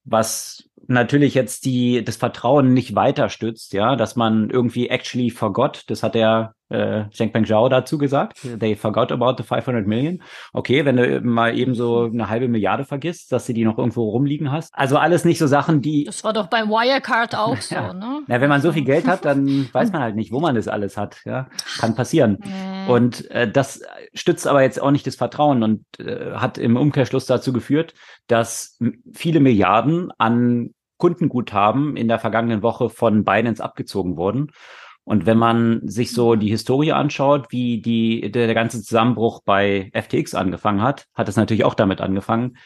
[0.04, 5.84] was natürlich jetzt die, das Vertrauen nicht weiter stützt, ja, dass man irgendwie actually forgot,
[5.88, 10.22] das hat der äh, Zhengpeng Zhao dazu gesagt, they forgot about the 500 million.
[10.52, 14.10] Okay, wenn du mal eben so eine halbe Milliarde vergisst, dass du die noch irgendwo
[14.10, 14.70] rumliegen hast.
[14.72, 16.04] Also alles nicht so Sachen, die...
[16.04, 17.92] Das war doch beim Wirecard auch so, ja.
[17.92, 18.22] ne?
[18.26, 20.68] Na, wenn man so viel Geld hat, dann weiß man halt nicht, wo man das
[20.68, 21.48] alles hat, ja.
[21.78, 22.38] Kann passieren.
[22.88, 23.82] Und äh, das
[24.14, 27.94] stützt aber jetzt auch nicht das Vertrauen und äh, hat im Umkehrschluss dazu geführt,
[28.26, 28.78] dass
[29.12, 34.50] viele Milliarden an Kundenguthaben in der vergangenen Woche von Binance abgezogen wurden.
[35.04, 39.90] Und wenn man sich so die Historie anschaut, wie die, der, der ganze Zusammenbruch bei
[39.94, 42.56] FTX angefangen hat, hat es natürlich auch damit angefangen,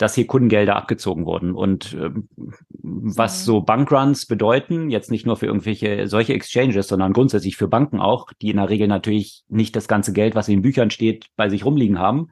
[0.00, 1.54] dass hier Kundengelder abgezogen wurden.
[1.54, 2.26] Und ähm,
[2.68, 3.44] was mhm.
[3.44, 8.32] so Bankruns bedeuten, jetzt nicht nur für irgendwelche solche Exchanges, sondern grundsätzlich für Banken auch,
[8.40, 11.50] die in der Regel natürlich nicht das ganze Geld, was in den Büchern steht, bei
[11.50, 12.30] sich rumliegen haben.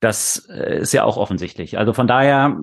[0.00, 1.76] Das äh, ist ja auch offensichtlich.
[1.76, 2.60] Also von daher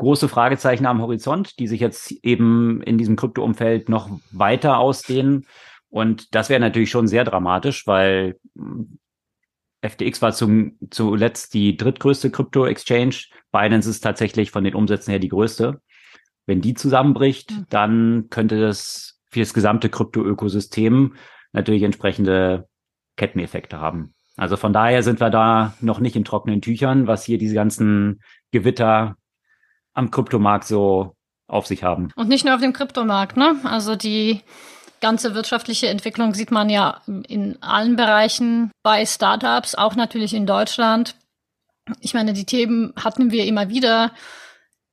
[0.00, 5.46] große Fragezeichen am Horizont, die sich jetzt eben in diesem Krypto-Umfeld noch weiter ausdehnen.
[5.90, 8.98] Und das wäre natürlich schon sehr dramatisch, weil hm,
[9.82, 13.14] FTX war zum, zuletzt die drittgrößte Krypto-Exchange.
[13.52, 15.80] Binance ist tatsächlich von den Umsätzen her die größte.
[16.46, 17.66] Wenn die zusammenbricht, mhm.
[17.68, 21.14] dann könnte das für das gesamte Krypto-Ökosystem
[21.52, 22.68] natürlich entsprechende
[23.16, 24.14] Ketteneffekte haben.
[24.36, 28.20] Also von daher sind wir da noch nicht in trockenen Tüchern, was hier diese ganzen
[28.50, 29.16] Gewitter
[29.94, 31.14] am Kryptomarkt so
[31.48, 32.10] auf sich haben.
[32.14, 33.56] Und nicht nur auf dem Kryptomarkt, ne?
[33.64, 34.42] Also die
[35.00, 41.16] ganze wirtschaftliche Entwicklung sieht man ja in allen Bereichen bei Startups, auch natürlich in Deutschland.
[42.00, 44.12] Ich meine, die Themen hatten wir immer wieder.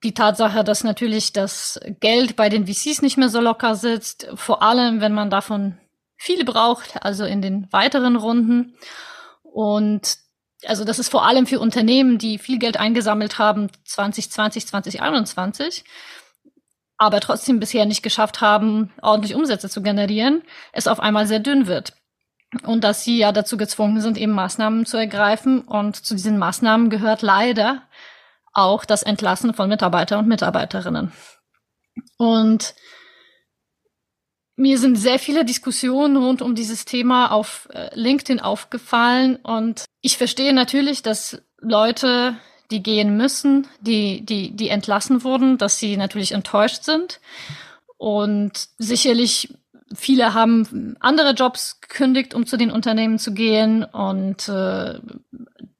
[0.04, 4.62] Die Tatsache, dass natürlich das Geld bei den VCs nicht mehr so locker sitzt, vor
[4.62, 5.78] allem wenn man davon
[6.18, 8.76] viele braucht, also in den weiteren Runden.
[9.41, 10.18] Und
[10.66, 15.84] also das ist vor allem für Unternehmen, die viel Geld eingesammelt haben, 2020, 2021,
[16.97, 20.41] aber trotzdem bisher nicht geschafft haben, ordentlich Umsätze zu generieren,
[20.72, 21.93] es auf einmal sehr dünn wird.
[22.64, 25.62] Und dass sie ja dazu gezwungen sind, eben Maßnahmen zu ergreifen.
[25.62, 27.84] Und zu diesen Maßnahmen gehört leider
[28.53, 31.12] auch das Entlassen von Mitarbeiter und Mitarbeiterinnen.
[32.18, 32.74] Und
[34.58, 40.18] mir sind sehr viele Diskussionen rund um dieses Thema auf äh, LinkedIn aufgefallen und ich
[40.18, 42.36] verstehe natürlich, dass Leute,
[42.72, 47.22] die gehen müssen, die, die, die entlassen wurden, dass sie natürlich enttäuscht sind
[47.97, 49.53] und sicherlich
[49.95, 54.99] viele haben andere Jobs gekündigt, um zu den Unternehmen zu gehen und äh,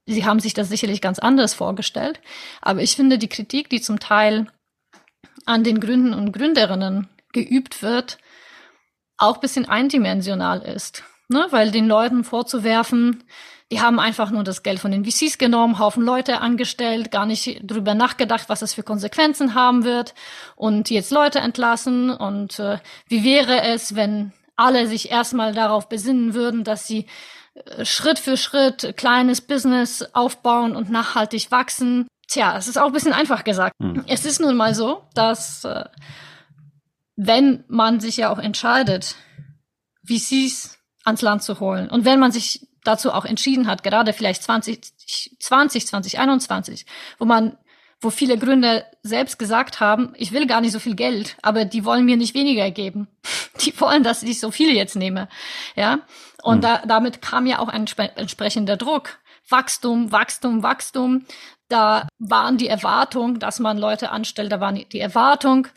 [0.06, 2.22] sie haben sich das sicherlich ganz anders vorgestellt.
[2.62, 4.48] Aber ich finde die Kritik, die zum Teil
[5.46, 8.18] an den Gründen und Gründerinnen geübt wird,
[9.18, 11.04] auch bisschen eindimensional ist.
[11.30, 11.48] Ne?
[11.50, 13.24] Weil den Leuten vorzuwerfen,
[13.72, 17.60] die haben einfach nur das Geld von den VCs genommen, Haufen Leute angestellt, gar nicht
[17.64, 20.14] drüber nachgedacht, was es für Konsequenzen haben wird
[20.56, 22.12] und jetzt Leute entlassen.
[22.12, 27.08] Und äh, wie wäre es, wenn alle sich erstmal darauf besinnen würden, dass sie
[27.56, 32.08] äh, Schritt für Schritt kleines Business aufbauen und nachhaltig wachsen.
[32.28, 33.74] Tja, es ist auch ein bisschen einfach gesagt.
[33.82, 34.04] Hm.
[34.08, 35.86] Es ist nun mal so, dass äh,
[37.18, 39.16] wenn man sich ja auch entscheidet,
[40.08, 44.44] VCs ans Land zu holen und wenn man sich dazu auch entschieden hat, gerade vielleicht
[44.44, 46.86] 2020, 2021,
[47.20, 47.58] wo man
[48.00, 51.84] wo viele Gründer selbst gesagt haben, ich will gar nicht so viel Geld, aber die
[51.84, 53.08] wollen mir nicht weniger geben.
[53.62, 55.28] Die wollen, dass ich so viel jetzt nehme.
[55.76, 56.02] Ja.
[56.44, 56.62] Und hm.
[56.62, 59.18] da, damit kam ja auch ein entsprechender Druck.
[59.50, 61.26] Wachstum, Wachstum, Wachstum.
[61.68, 65.68] Da waren die Erwartung, dass man Leute anstellt, da war die Erwartung,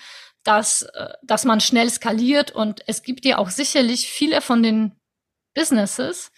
[0.45, 2.51] dass, äh, dass man schnell skaliert.
[2.53, 4.93] Und es gibt ja auch sicherlich viele von den
[5.55, 6.33] Businesses,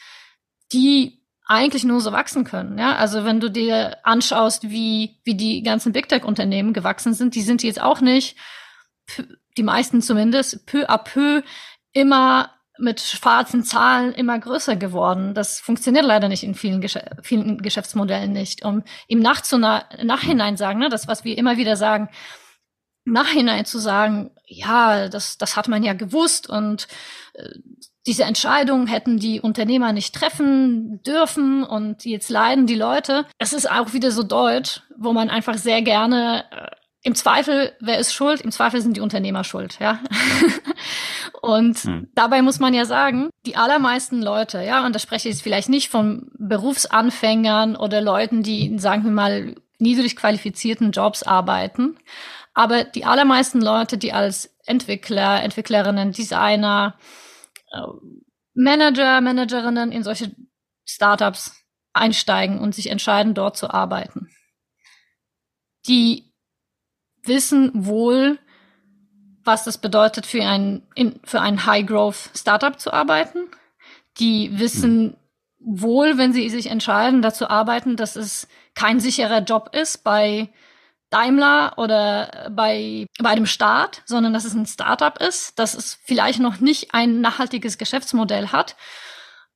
[0.72, 2.78] die eigentlich nur so wachsen können.
[2.78, 7.34] Ja, also wenn du dir anschaust, wie, wie die ganzen Big Tech Unternehmen gewachsen sind,
[7.34, 8.36] die sind jetzt auch nicht,
[9.56, 11.42] die meisten zumindest, peu à peu
[11.92, 15.34] immer mit schwarzen Zahlen immer größer geworden.
[15.34, 18.64] Das funktioniert leider nicht in vielen, Gesch vielen Geschäftsmodellen nicht.
[18.64, 22.08] Um im Nachhinein sagen, ne, das, was wir immer wieder sagen,
[23.04, 26.86] Nachhinein zu sagen, ja, das, das hat man ja gewusst und
[27.34, 27.48] äh,
[28.06, 33.26] diese Entscheidung hätten die Unternehmer nicht treffen dürfen und jetzt leiden die Leute.
[33.38, 37.98] Es ist auch wieder so deutsch, wo man einfach sehr gerne äh, im Zweifel, wer
[37.98, 38.40] ist schuld?
[38.40, 39.98] Im Zweifel sind die Unternehmer schuld, ja.
[41.42, 42.08] und hm.
[42.14, 45.68] dabei muss man ja sagen, die allermeisten Leute, ja, und da spreche ich jetzt vielleicht
[45.68, 51.96] nicht von Berufsanfängern oder Leuten, die, sagen wir mal, niedrig qualifizierten Jobs arbeiten,
[52.54, 56.98] aber die allermeisten Leute, die als Entwickler, Entwicklerinnen, Designer,
[57.72, 57.80] äh,
[58.54, 60.34] Manager, Managerinnen in solche
[60.84, 64.30] Startups einsteigen und sich entscheiden, dort zu arbeiten.
[65.86, 66.32] Die
[67.22, 68.38] wissen wohl,
[69.44, 73.48] was das bedeutet, für ein, in, für ein High-Growth-Startup zu arbeiten.
[74.18, 75.16] Die wissen
[75.58, 75.80] hm.
[75.80, 80.50] wohl, wenn sie sich entscheiden, dazu arbeiten, dass es kein sicherer Job ist bei
[81.12, 86.40] Daimler oder bei, bei einem Staat, sondern dass es ein Startup ist, dass es vielleicht
[86.40, 88.76] noch nicht ein nachhaltiges Geschäftsmodell hat,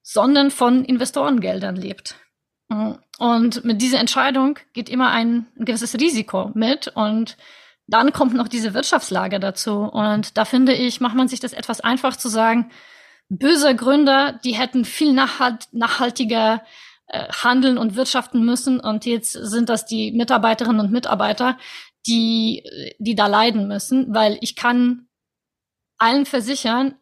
[0.02, 2.16] sondern von Investorengeldern lebt.
[3.18, 7.36] Und mit dieser Entscheidung geht immer ein, ein gewisses Risiko mit und
[7.86, 9.82] dann kommt noch diese Wirtschaftslage dazu.
[9.82, 12.70] Und da finde ich, macht man sich das etwas einfach zu sagen,
[13.28, 16.62] böse Gründer, die hätten viel nachhalt, nachhaltiger
[17.08, 18.80] äh, handeln und wirtschaften müssen.
[18.80, 21.58] Und jetzt sind das die Mitarbeiterinnen und Mitarbeiter,
[22.06, 22.62] die,
[22.98, 25.08] die da leiden müssen, weil ich kann
[25.98, 26.94] allen versichern,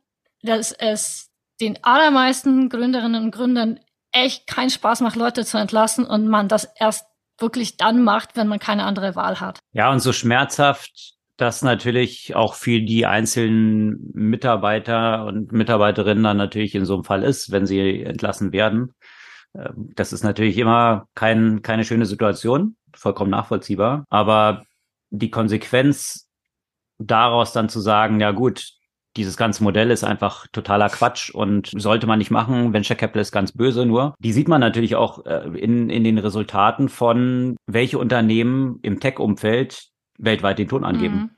[0.42, 1.30] dass es
[1.61, 3.80] den allermeisten Gründerinnen und Gründern
[4.12, 7.07] echt keinen Spaß macht, Leute zu entlassen und man das erst
[7.38, 9.59] wirklich dann macht, wenn man keine andere Wahl hat.
[9.72, 16.76] Ja, und so schmerzhaft das natürlich auch für die einzelnen Mitarbeiter und Mitarbeiterinnen dann natürlich
[16.76, 18.94] in so einem Fall ist, wenn sie entlassen werden.
[19.55, 24.05] Ähm, das ist natürlich immer kein, keine schöne Situation, vollkommen nachvollziehbar.
[24.11, 24.64] Aber
[25.11, 26.28] die Konsequenz
[26.98, 28.72] daraus dann zu sagen, ja gut,
[29.16, 32.72] dieses ganze Modell ist einfach totaler Quatsch und sollte man nicht machen.
[32.72, 34.14] Venture Capital ist ganz böse nur.
[34.18, 39.88] Die sieht man natürlich auch äh, in, in den Resultaten von, welche Unternehmen im Tech-Umfeld
[40.18, 41.16] weltweit den Ton angeben.
[41.16, 41.30] Mhm.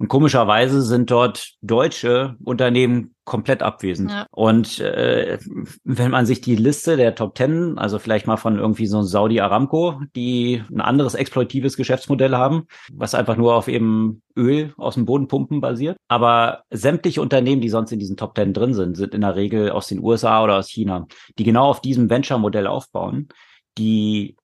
[0.00, 4.12] Und komischerweise sind dort deutsche Unternehmen komplett abwesend.
[4.12, 4.26] Ja.
[4.30, 5.38] Und äh,
[5.82, 9.40] wenn man sich die Liste der Top Ten, also vielleicht mal von irgendwie so Saudi
[9.40, 15.04] Aramco, die ein anderes exploitives Geschäftsmodell haben, was einfach nur auf eben Öl aus dem
[15.04, 15.96] Boden pumpen basiert.
[16.06, 19.70] Aber sämtliche Unternehmen, die sonst in diesen Top Ten drin sind, sind in der Regel
[19.70, 23.28] aus den USA oder aus China, die genau auf diesem Venture-Modell aufbauen,
[23.76, 24.36] die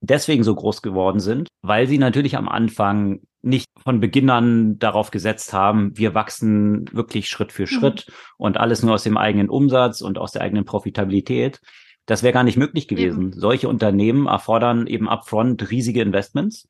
[0.00, 5.10] deswegen so groß geworden sind, weil sie natürlich am Anfang nicht von Beginn an darauf
[5.10, 7.66] gesetzt haben, wir wachsen wirklich Schritt für mhm.
[7.66, 8.14] Schritt mhm.
[8.38, 11.60] und alles nur aus dem eigenen Umsatz und aus der eigenen Profitabilität.
[12.06, 13.26] Das wäre gar nicht möglich gewesen.
[13.26, 13.32] Mhm.
[13.32, 16.68] Solche Unternehmen erfordern eben upfront riesige Investments.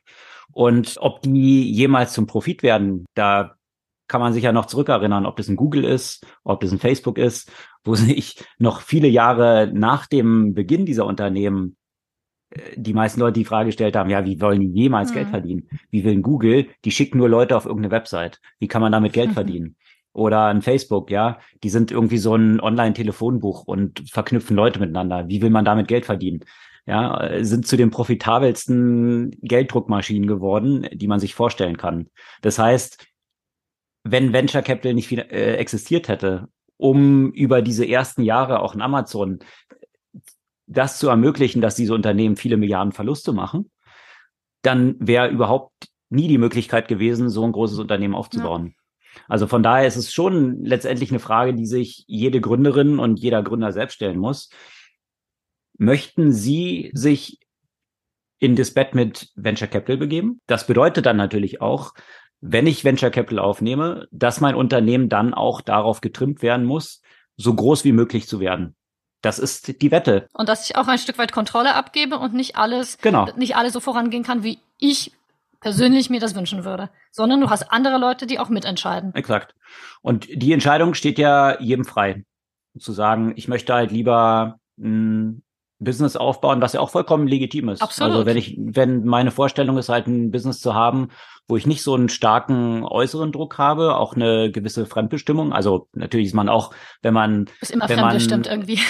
[0.52, 3.56] Und ob die jemals zum Profit werden, da
[4.06, 7.18] kann man sich ja noch zurückerinnern, ob das ein Google ist, ob das ein Facebook
[7.18, 7.50] ist,
[7.82, 11.76] wo sich noch viele Jahre nach dem Beginn dieser Unternehmen
[12.76, 15.14] die meisten Leute die Frage gestellt haben, ja, wie wollen die jemals mhm.
[15.14, 15.68] Geld verdienen?
[15.90, 16.66] Wie will ein Google?
[16.84, 18.40] Die schicken nur Leute auf irgendeine Website.
[18.58, 19.34] Wie kann man damit Geld mhm.
[19.34, 19.76] verdienen?
[20.12, 25.28] Oder ein Facebook, ja, die sind irgendwie so ein Online-Telefonbuch und verknüpfen Leute miteinander.
[25.28, 26.44] Wie will man damit Geld verdienen?
[26.86, 32.10] Ja, sind zu den profitabelsten Gelddruckmaschinen geworden, die man sich vorstellen kann.
[32.42, 33.04] Das heißt,
[34.04, 38.82] wenn Venture Capital nicht viel, äh, existiert hätte, um über diese ersten Jahre auch in
[38.82, 39.38] Amazon
[40.66, 43.70] das zu ermöglichen, dass diese Unternehmen viele Milliarden Verluste machen,
[44.62, 45.72] dann wäre überhaupt
[46.08, 48.74] nie die Möglichkeit gewesen, so ein großes Unternehmen aufzubauen.
[48.76, 49.22] Ja.
[49.28, 53.42] Also von daher ist es schon letztendlich eine Frage, die sich jede Gründerin und jeder
[53.42, 54.50] Gründer selbst stellen muss.
[55.76, 57.38] Möchten Sie sich
[58.38, 60.40] in das Bett mit Venture Capital begeben.
[60.46, 61.94] Das bedeutet dann natürlich auch,
[62.40, 67.00] wenn ich Venture Capital aufnehme, dass mein Unternehmen dann auch darauf getrimmt werden muss,
[67.36, 68.76] so groß wie möglich zu werden.
[69.24, 70.28] Das ist die Wette.
[70.34, 73.26] Und dass ich auch ein Stück weit Kontrolle abgebe und nicht alles, genau.
[73.36, 75.12] nicht alles so vorangehen kann, wie ich
[75.60, 79.14] persönlich mir das wünschen würde, sondern du hast andere Leute, die auch mitentscheiden.
[79.14, 79.54] Exakt.
[80.02, 82.24] Und die Entscheidung steht ja jedem frei.
[82.78, 85.43] Zu sagen, ich möchte halt lieber ein
[85.84, 87.82] Business aufbauen, was ja auch vollkommen legitim ist.
[87.82, 88.12] Absolut.
[88.12, 91.08] Also wenn ich, wenn meine Vorstellung ist, halt ein Business zu haben,
[91.46, 95.52] wo ich nicht so einen starken äußeren Druck habe, auch eine gewisse Fremdbestimmung.
[95.52, 96.72] Also natürlich ist man auch,
[97.02, 98.80] wenn man ist immer wenn fremdbestimmt man, irgendwie.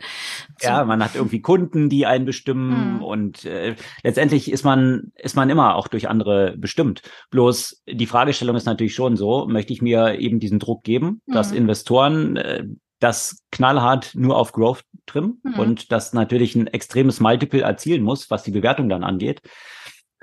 [0.60, 3.02] ja, man hat irgendwie Kunden, die einen bestimmen hm.
[3.02, 3.74] und äh,
[4.04, 7.02] letztendlich ist man ist man immer auch durch andere bestimmt.
[7.30, 11.50] Bloß die Fragestellung ist natürlich schon so: Möchte ich mir eben diesen Druck geben, dass
[11.50, 12.64] Investoren äh,
[13.00, 15.54] das knallhart nur auf Growth trimmen mhm.
[15.54, 19.42] und das natürlich ein extremes Multiple erzielen muss, was die Bewertung dann angeht.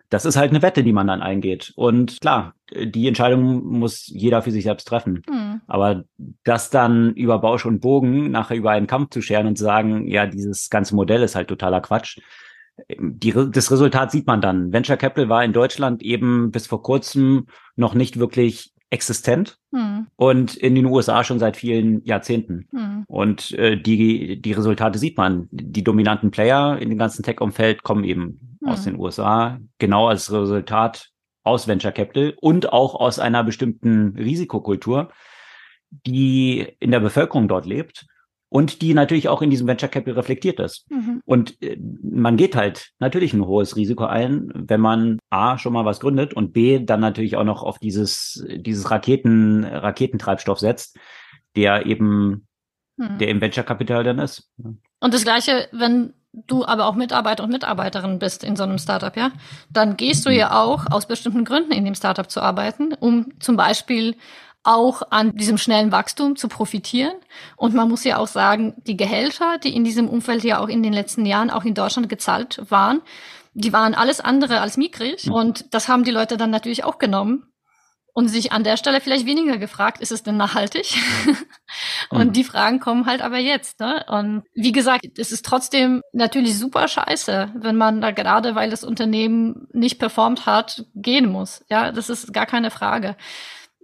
[0.09, 1.73] Das ist halt eine Wette, die man dann eingeht.
[1.75, 5.23] Und klar, die Entscheidung muss jeder für sich selbst treffen.
[5.27, 5.61] Mhm.
[5.65, 6.03] Aber
[6.43, 10.07] das dann über Bausch und Bogen nachher über einen Kampf zu scheren und zu sagen,
[10.07, 12.19] ja, dieses ganze Modell ist halt totaler Quatsch.
[12.99, 14.71] Die, das Resultat sieht man dann.
[14.71, 20.05] Venture Capital war in Deutschland eben bis vor kurzem noch nicht wirklich existent hm.
[20.15, 22.67] und in den USA schon seit vielen Jahrzehnten.
[22.71, 23.05] Hm.
[23.07, 25.49] Und äh, die, die Resultate sieht man.
[25.51, 28.69] Die dominanten Player in dem ganzen Tech-Umfeld kommen eben hm.
[28.69, 31.09] aus den USA, genau als Resultat
[31.43, 35.09] aus Venture Capital und auch aus einer bestimmten Risikokultur,
[35.89, 38.05] die in der Bevölkerung dort lebt
[38.53, 40.85] und die natürlich auch in diesem Venture Capital reflektiert ist.
[40.91, 41.21] Mhm.
[41.25, 45.85] Und äh, man geht halt natürlich ein hohes Risiko ein, wenn man A schon mal
[45.85, 50.99] was gründet und B dann natürlich auch noch auf dieses, dieses Raketen, Raketentreibstoff setzt,
[51.55, 52.45] der eben,
[52.97, 53.17] mhm.
[53.17, 54.47] der im Venture Capital dann ist.
[54.99, 59.17] Und das Gleiche, wenn du aber auch Mitarbeiter und Mitarbeiterin bist in so einem Startup,
[59.17, 59.31] ja,
[59.71, 60.35] dann gehst du mhm.
[60.35, 64.15] ja auch aus bestimmten Gründen in dem Startup zu arbeiten, um zum Beispiel
[64.63, 67.13] auch an diesem schnellen Wachstum zu profitieren.
[67.57, 70.83] Und man muss ja auch sagen, die Gehälter, die in diesem Umfeld ja auch in
[70.83, 73.01] den letzten Jahren auch in Deutschland gezahlt waren,
[73.53, 75.29] die waren alles andere als mickrig.
[75.29, 77.53] Und das haben die Leute dann natürlich auch genommen
[78.13, 80.95] und sich an der Stelle vielleicht weniger gefragt, ist es denn nachhaltig?
[82.09, 82.33] und mhm.
[82.33, 83.79] die Fragen kommen halt aber jetzt.
[83.79, 84.05] Ne?
[84.07, 88.83] Und wie gesagt, es ist trotzdem natürlich super scheiße, wenn man da gerade, weil das
[88.83, 91.65] Unternehmen nicht performt hat, gehen muss.
[91.69, 93.17] Ja, das ist gar keine Frage.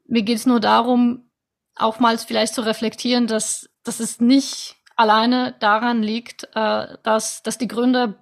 [0.09, 1.29] Mir geht es nur darum,
[1.75, 7.57] auch mal vielleicht zu reflektieren, dass, dass es nicht alleine daran liegt, äh, dass, dass
[7.57, 8.21] die Gründer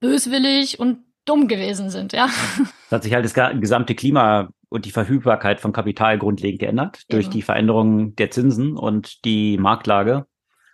[0.00, 2.28] böswillig und dumm gewesen sind, ja.
[2.86, 7.06] Es hat sich halt das gesamte Klima und die Verfügbarkeit von Kapital grundlegend geändert Eben.
[7.10, 10.26] durch die Veränderung der Zinsen und die Marktlage.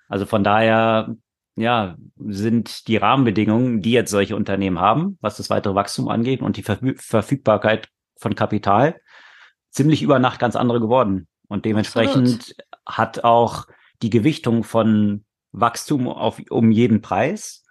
[0.09, 1.15] Also von daher,
[1.57, 6.57] ja, sind die Rahmenbedingungen, die jetzt solche Unternehmen haben, was das weitere Wachstum angeht und
[6.57, 7.89] die Verfügbarkeit
[8.19, 9.01] von Kapital,
[9.73, 11.27] ziemlich über Nacht ganz andere geworden.
[11.49, 12.57] Und dementsprechend Absolut.
[12.87, 13.67] hat auch
[14.03, 17.65] die Gewichtung von Wachstum auf, um jeden Preis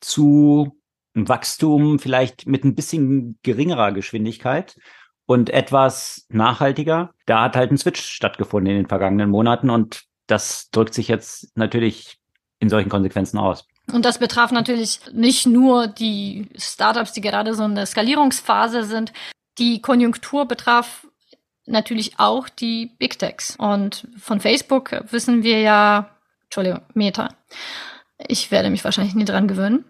[0.00, 0.78] zu
[1.14, 4.76] Wachstum vielleicht mit ein bisschen geringerer Geschwindigkeit
[5.26, 7.12] und etwas nachhaltiger.
[7.26, 11.56] Da hat halt ein Switch stattgefunden in den vergangenen Monaten und das drückt sich jetzt
[11.56, 12.18] natürlich
[12.60, 13.64] in solchen Konsequenzen aus.
[13.92, 19.12] Und das betraf natürlich nicht nur die Startups, die gerade so in der Skalierungsphase sind.
[19.58, 21.06] Die Konjunktur betraf
[21.68, 23.56] natürlich auch die Big Techs.
[23.56, 26.10] Und von Facebook wissen wir ja,
[26.44, 27.28] Entschuldigung, Meta.
[28.26, 29.84] Ich werde mich wahrscheinlich nie dran gewöhnen.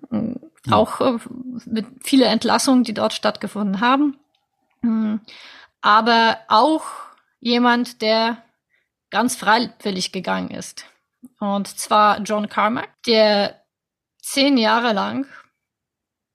[0.67, 0.77] Ja.
[0.77, 1.19] Auch äh,
[1.65, 4.19] mit viele Entlassungen, die dort stattgefunden haben.
[4.83, 5.21] Hm.
[5.81, 6.85] Aber auch
[7.41, 8.43] jemand, der
[9.11, 10.85] ganz freiwillig gegangen ist.
[11.41, 13.63] Und zwar John Carmack, der
[14.21, 15.27] zehn Jahre lang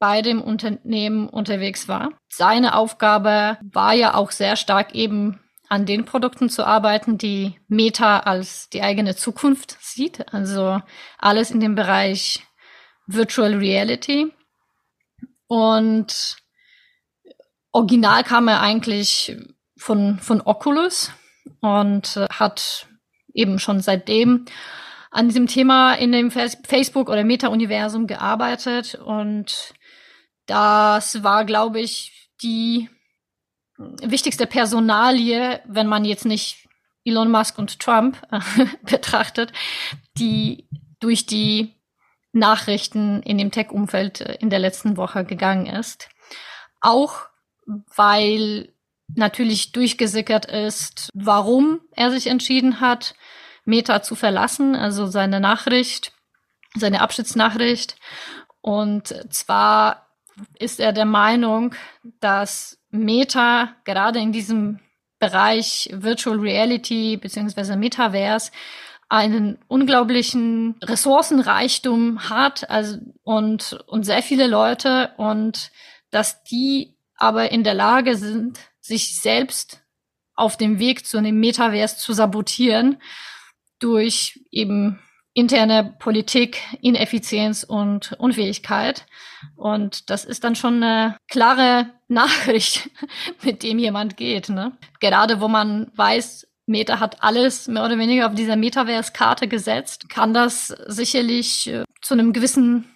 [0.03, 2.11] bei dem Unternehmen unterwegs war.
[2.27, 5.39] Seine Aufgabe war ja auch sehr stark eben
[5.69, 10.33] an den Produkten zu arbeiten, die Meta als die eigene Zukunft sieht.
[10.33, 10.81] Also
[11.17, 12.45] alles in dem Bereich
[13.07, 14.33] Virtual Reality.
[15.47, 16.35] Und
[17.71, 19.37] original kam er eigentlich
[19.77, 21.13] von, von Oculus
[21.61, 22.87] und hat
[23.33, 24.47] eben schon seitdem
[25.11, 29.73] an diesem Thema in dem Facebook- oder Meta-Universum gearbeitet und
[30.45, 32.89] das war, glaube ich, die
[33.77, 36.67] wichtigste Personalie, wenn man jetzt nicht
[37.05, 38.39] Elon Musk und Trump äh,
[38.83, 39.51] betrachtet,
[40.17, 40.67] die
[40.99, 41.75] durch die
[42.31, 46.09] Nachrichten in dem Tech-Umfeld äh, in der letzten Woche gegangen ist.
[46.81, 47.27] Auch
[47.95, 48.73] weil
[49.15, 53.15] natürlich durchgesickert ist, warum er sich entschieden hat,
[53.65, 56.13] Meta zu verlassen, also seine Nachricht,
[56.75, 57.95] seine Abschiedsnachricht.
[58.61, 60.02] Und zwar
[60.59, 61.75] ist er der Meinung,
[62.19, 64.79] dass Meta gerade in diesem
[65.19, 68.51] Bereich Virtual Reality beziehungsweise Metaverse
[69.09, 75.71] einen unglaublichen Ressourcenreichtum hat also, und, und sehr viele Leute und
[76.09, 79.81] dass die aber in der Lage sind, sich selbst
[80.35, 83.01] auf dem Weg zu einem Metaverse zu sabotieren
[83.79, 84.99] durch eben
[85.33, 89.05] interne Politik, Ineffizienz und Unfähigkeit.
[89.55, 92.89] Und das ist dann schon eine klare Nachricht,
[93.43, 94.49] mit dem jemand geht.
[94.49, 94.77] Ne?
[94.99, 100.33] Gerade wo man weiß, Meta hat alles mehr oder weniger auf dieser Metaverse-Karte gesetzt, kann
[100.33, 102.89] das sicherlich äh, zu einem gewissen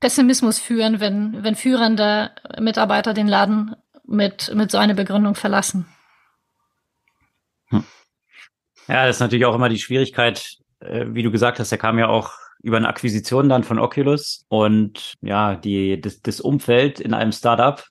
[0.00, 5.86] Pessimismus führen, wenn, wenn führende Mitarbeiter den Laden mit, mit so einer Begründung verlassen.
[7.68, 7.84] Hm.
[8.88, 11.98] Ja, das ist natürlich auch immer die Schwierigkeit, äh, wie du gesagt hast, der kam
[11.98, 17.14] ja auch über eine Akquisition dann von Oculus und ja, die, das, das Umfeld in
[17.14, 17.84] einem Startup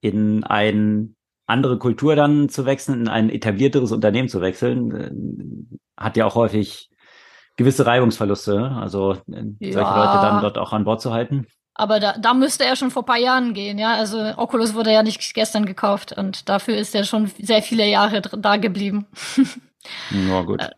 [0.00, 1.08] in eine
[1.46, 5.10] andere Kultur dann zu wechseln, in ein etablierteres Unternehmen zu wechseln, äh,
[5.96, 6.90] hat ja auch häufig
[7.56, 9.96] gewisse Reibungsverluste, also äh, solche ja.
[9.96, 11.46] Leute dann dort auch an Bord zu halten.
[11.74, 13.94] Aber da, da müsste er schon vor paar Jahren gehen, ja.
[13.94, 18.20] Also Oculus wurde ja nicht gestern gekauft und dafür ist er schon sehr viele Jahre
[18.20, 19.06] da geblieben.
[20.10, 20.60] Na gut.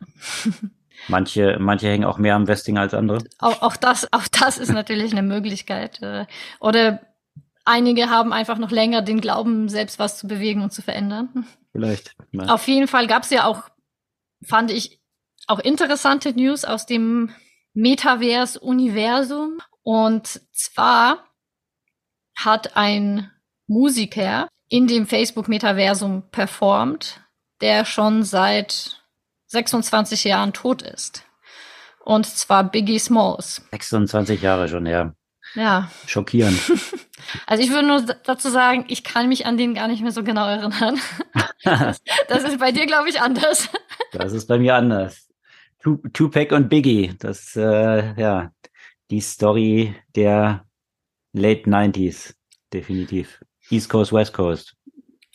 [1.08, 3.18] Manche, manche hängen auch mehr am Westing als andere.
[3.38, 6.02] Auch, auch das, auch das ist natürlich eine Möglichkeit.
[6.02, 6.26] Äh,
[6.60, 7.00] oder
[7.64, 11.46] einige haben einfach noch länger den Glauben, selbst was zu bewegen und zu verändern.
[11.72, 12.14] Vielleicht.
[12.32, 12.46] Ja.
[12.46, 13.64] Auf jeden Fall gab es ja auch,
[14.44, 15.00] fand ich,
[15.46, 17.30] auch interessante News aus dem
[17.74, 19.58] Metaverse-Universum.
[19.82, 21.24] Und zwar
[22.36, 23.30] hat ein
[23.66, 27.20] Musiker in dem Facebook-Metaversum performt,
[27.60, 29.05] der schon seit
[29.46, 31.22] 26 Jahren tot ist.
[32.04, 33.62] Und zwar Biggie Smalls.
[33.70, 35.14] 26 Jahre schon, ja.
[35.54, 35.90] Ja.
[36.06, 36.58] Schockierend.
[37.46, 40.22] Also ich würde nur dazu sagen, ich kann mich an den gar nicht mehr so
[40.22, 41.00] genau erinnern.
[41.64, 43.68] Das, das ist bei dir, glaube ich, anders.
[44.12, 45.28] Das ist bei mir anders.
[46.12, 48.52] Tupac und Biggie, das äh, ja
[49.10, 50.64] die Story der
[51.32, 52.34] Late 90s,
[52.72, 53.42] definitiv.
[53.70, 54.75] East Coast, West Coast.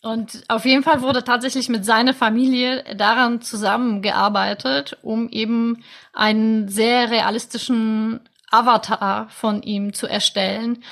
[0.02, 7.12] Und auf jeden Fall wurde tatsächlich mit seiner Familie daran zusammengearbeitet, um eben einen sehr
[7.12, 10.84] realistischen Avatar von ihm zu erstellen,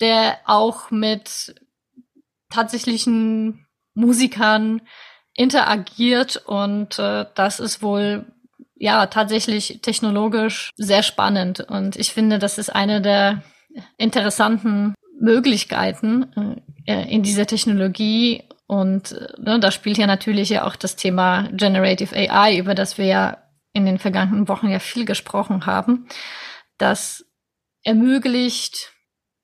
[0.00, 1.56] der auch mit
[2.50, 4.80] tatsächlichen Musikern
[5.34, 6.36] interagiert.
[6.46, 8.26] Und äh, das ist wohl
[8.76, 11.60] ja tatsächlich technologisch sehr spannend.
[11.60, 13.42] Und ich finde, das ist eine der
[13.96, 20.96] interessanten Möglichkeiten äh, in dieser Technologie und ne, da spielt ja natürlich ja auch das
[20.96, 23.38] Thema Generative AI, über das wir ja
[23.72, 26.08] in den vergangenen Wochen ja viel gesprochen haben.
[26.78, 27.24] Das
[27.84, 28.92] ermöglicht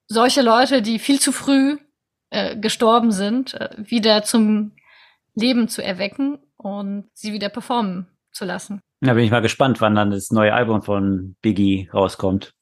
[0.07, 1.79] solche Leute, die viel zu früh
[2.31, 4.73] äh, gestorben sind, äh, wieder zum
[5.35, 8.81] Leben zu erwecken und sie wieder performen zu lassen.
[9.01, 12.53] Da bin ich mal gespannt, wann dann das neue Album von Biggie rauskommt.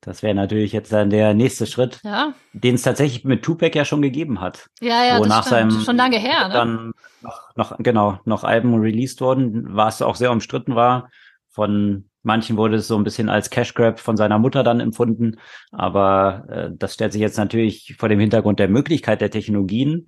[0.00, 2.32] Das wäre natürlich jetzt dann der nächste Schritt, ja.
[2.54, 4.66] den es tatsächlich mit Tupac ja schon gegeben hat.
[4.80, 5.72] Ja, ja, wo das nach stimmt.
[5.72, 6.54] seinem schon lange her, ne?
[6.54, 11.10] Dann noch, noch, genau, noch Alben released worden, was auch sehr umstritten war.
[11.50, 15.36] Von manchen wurde es so ein bisschen als Cash Grab von seiner Mutter dann empfunden.
[15.70, 20.06] Aber äh, das stellt sich jetzt natürlich vor dem Hintergrund der Möglichkeit der Technologien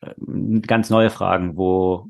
[0.00, 0.14] äh,
[0.60, 2.08] ganz neue Fragen, wo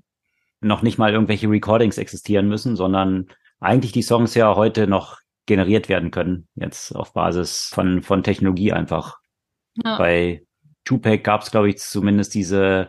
[0.60, 3.26] noch nicht mal irgendwelche Recordings existieren müssen, sondern
[3.60, 8.72] eigentlich die Songs ja heute noch generiert werden können, jetzt auf Basis von, von Technologie
[8.72, 9.18] einfach.
[9.84, 9.98] Ja.
[9.98, 10.42] Bei
[10.84, 12.88] Tupac gab es, glaube ich, zumindest diese,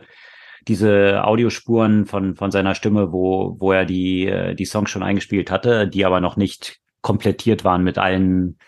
[0.68, 5.50] diese Audiospuren von, von seiner Stimme, wo, wo er die, äh, die Songs schon eingespielt
[5.50, 8.58] hatte, die aber noch nicht komplettiert waren mit allen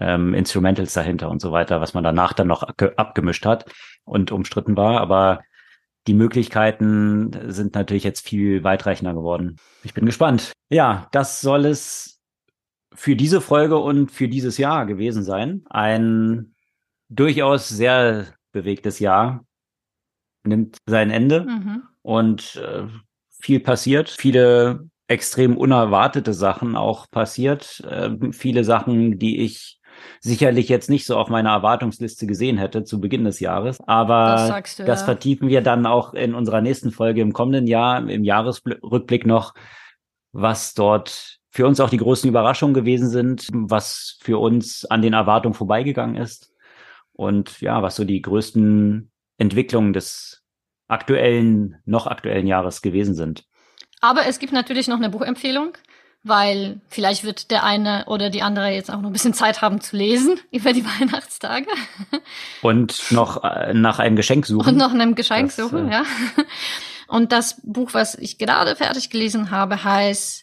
[0.00, 3.70] ähm, Instrumentals dahinter und so weiter, was man danach dann noch abgemischt hat
[4.04, 5.00] und umstritten war.
[5.00, 5.40] Aber
[6.06, 9.56] die Möglichkeiten sind natürlich jetzt viel weitreichender geworden.
[9.84, 10.52] Ich bin gespannt.
[10.70, 12.11] Ja, das soll es
[12.94, 15.64] für diese Folge und für dieses Jahr gewesen sein.
[15.70, 16.54] Ein
[17.08, 19.44] durchaus sehr bewegtes Jahr
[20.44, 21.82] nimmt sein Ende mhm.
[22.02, 22.86] und äh,
[23.30, 29.78] viel passiert, viele extrem unerwartete Sachen auch passiert, äh, viele Sachen, die ich
[30.20, 33.78] sicherlich jetzt nicht so auf meiner Erwartungsliste gesehen hätte zu Beginn des Jahres.
[33.86, 35.04] Aber das, du, das ja.
[35.06, 39.54] vertiefen wir dann auch in unserer nächsten Folge im kommenden Jahr, im Jahresrückblick noch,
[40.32, 45.12] was dort für uns auch die großen Überraschungen gewesen sind, was für uns an den
[45.12, 46.52] Erwartungen vorbeigegangen ist
[47.12, 50.42] und ja, was so die größten Entwicklungen des
[50.88, 53.44] aktuellen, noch aktuellen Jahres gewesen sind.
[54.00, 55.76] Aber es gibt natürlich noch eine Buchempfehlung
[56.24, 59.80] weil vielleicht wird der eine oder die andere jetzt auch noch ein bisschen Zeit haben
[59.80, 61.66] zu lesen über die Weihnachtstage.
[62.62, 64.68] Und noch äh, nach einem Geschenk suchen.
[64.68, 66.04] Und noch einem Geschenk das, suchen, äh, ja.
[67.08, 70.41] Und das Buch, was ich gerade fertig gelesen habe, heißt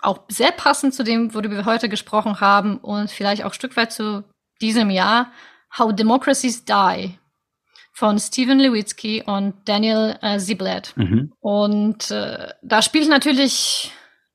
[0.00, 3.76] auch sehr passend zu dem, worüber wir heute gesprochen haben und vielleicht auch ein Stück
[3.76, 4.24] weit zu
[4.60, 5.32] diesem Jahr,
[5.76, 7.18] How Democracies Die
[7.92, 10.92] von Stephen Lewitsky und Daniel äh, Ziblatt.
[10.96, 11.32] Mhm.
[11.40, 13.92] Und äh, da spielt natürlich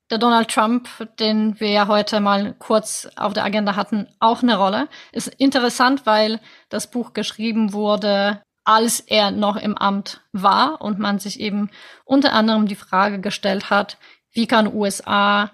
[0.09, 0.89] der Donald Trump,
[1.19, 4.89] den wir ja heute mal kurz auf der Agenda hatten, auch eine Rolle.
[5.11, 6.39] Ist interessant, weil
[6.69, 11.69] das Buch geschrieben wurde, als er noch im Amt war und man sich eben
[12.05, 13.97] unter anderem die Frage gestellt hat,
[14.33, 15.51] wie kann USA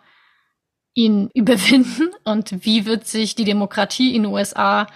[0.94, 4.88] ihn überwinden und wie wird sich die Demokratie in USA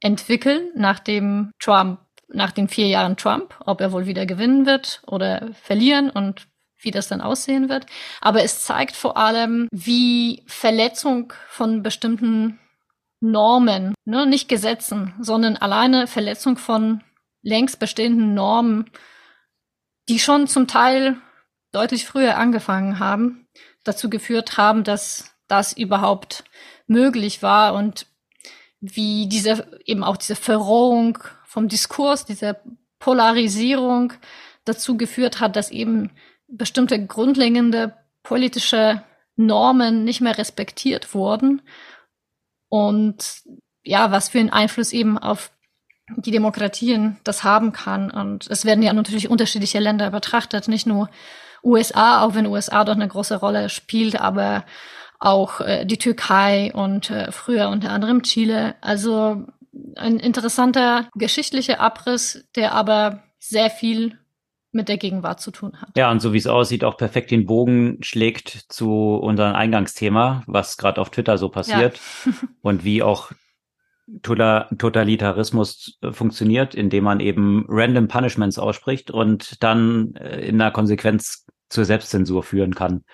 [0.00, 5.02] entwickeln nach dem Trump, nach den vier Jahren Trump, ob er wohl wieder gewinnen wird
[5.06, 7.86] oder verlieren und wie das dann aussehen wird.
[8.20, 12.58] Aber es zeigt vor allem, wie Verletzung von bestimmten
[13.20, 17.02] Normen, ne, nicht Gesetzen, sondern alleine Verletzung von
[17.42, 18.90] längst bestehenden Normen,
[20.08, 21.16] die schon zum Teil
[21.76, 23.46] deutlich früher angefangen haben,
[23.84, 26.44] dazu geführt haben, dass das überhaupt
[26.86, 28.06] möglich war und
[28.80, 32.60] wie diese eben auch diese Verrohung vom Diskurs, diese
[32.98, 34.12] Polarisierung
[34.64, 36.10] dazu geführt hat, dass eben
[36.48, 39.02] bestimmte grundlegende politische
[39.36, 41.62] Normen nicht mehr respektiert wurden
[42.68, 43.42] und
[43.82, 45.52] ja, was für einen Einfluss eben auf
[46.16, 48.10] die Demokratien das haben kann.
[48.10, 51.08] Und es werden ja natürlich unterschiedliche Länder betrachtet, nicht nur
[51.66, 54.64] USA, auch wenn USA dort eine große Rolle spielt, aber
[55.18, 58.76] auch äh, die Türkei und äh, früher unter anderem Chile.
[58.80, 59.44] Also
[59.96, 64.18] ein interessanter geschichtlicher Abriss, der aber sehr viel
[64.72, 65.96] mit der Gegenwart zu tun hat.
[65.96, 70.76] Ja, und so wie es aussieht, auch perfekt den Bogen schlägt zu unserem Eingangsthema, was
[70.76, 72.32] gerade auf Twitter so passiert ja.
[72.60, 73.32] und wie auch
[74.22, 81.46] Totalitarismus äh, funktioniert, indem man eben random Punishments ausspricht und dann äh, in der Konsequenz
[81.68, 83.04] zur Selbstzensur führen kann,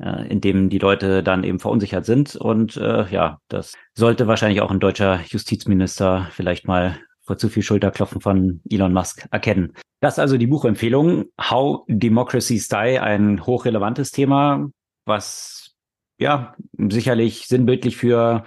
[0.00, 2.36] äh, indem die Leute dann eben verunsichert sind.
[2.36, 7.62] Und äh, ja, das sollte wahrscheinlich auch ein deutscher Justizminister vielleicht mal vor zu viel
[7.62, 9.74] Schulterklopfen von Elon Musk erkennen.
[10.00, 11.26] Das ist also die Buchempfehlung.
[11.38, 14.70] How Democracies Die, ein hochrelevantes Thema,
[15.04, 15.76] was
[16.18, 18.44] ja sicherlich sinnbildlich für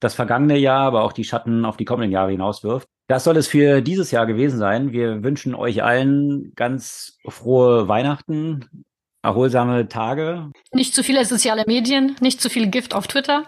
[0.00, 2.88] das vergangene Jahr, aber auch die Schatten auf die kommenden Jahre hinauswirft.
[3.06, 4.92] Das soll es für dieses Jahr gewesen sein.
[4.92, 8.84] Wir wünschen euch allen ganz frohe Weihnachten,
[9.24, 10.50] erholsame Tage.
[10.72, 13.44] Nicht zu viele soziale Medien, nicht zu viel Gift auf Twitter.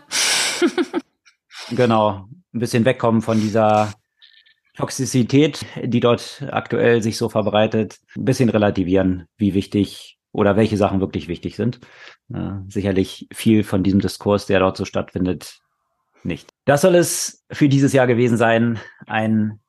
[1.70, 3.92] genau, ein bisschen wegkommen von dieser
[4.76, 11.00] Toxizität, die dort aktuell sich so verbreitet, ein bisschen relativieren, wie wichtig oder welche Sachen
[11.00, 11.80] wirklich wichtig sind.
[12.32, 15.60] Äh, sicherlich viel von diesem Diskurs, der dort so stattfindet,
[16.22, 16.50] nicht.
[16.64, 18.80] Das soll es für dieses Jahr gewesen sein.
[19.06, 19.60] Ein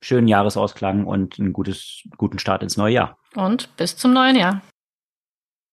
[0.00, 3.18] schönen Jahresausklang und einen gutes, guten Start ins neue Jahr.
[3.34, 4.62] Und bis zum neuen Jahr.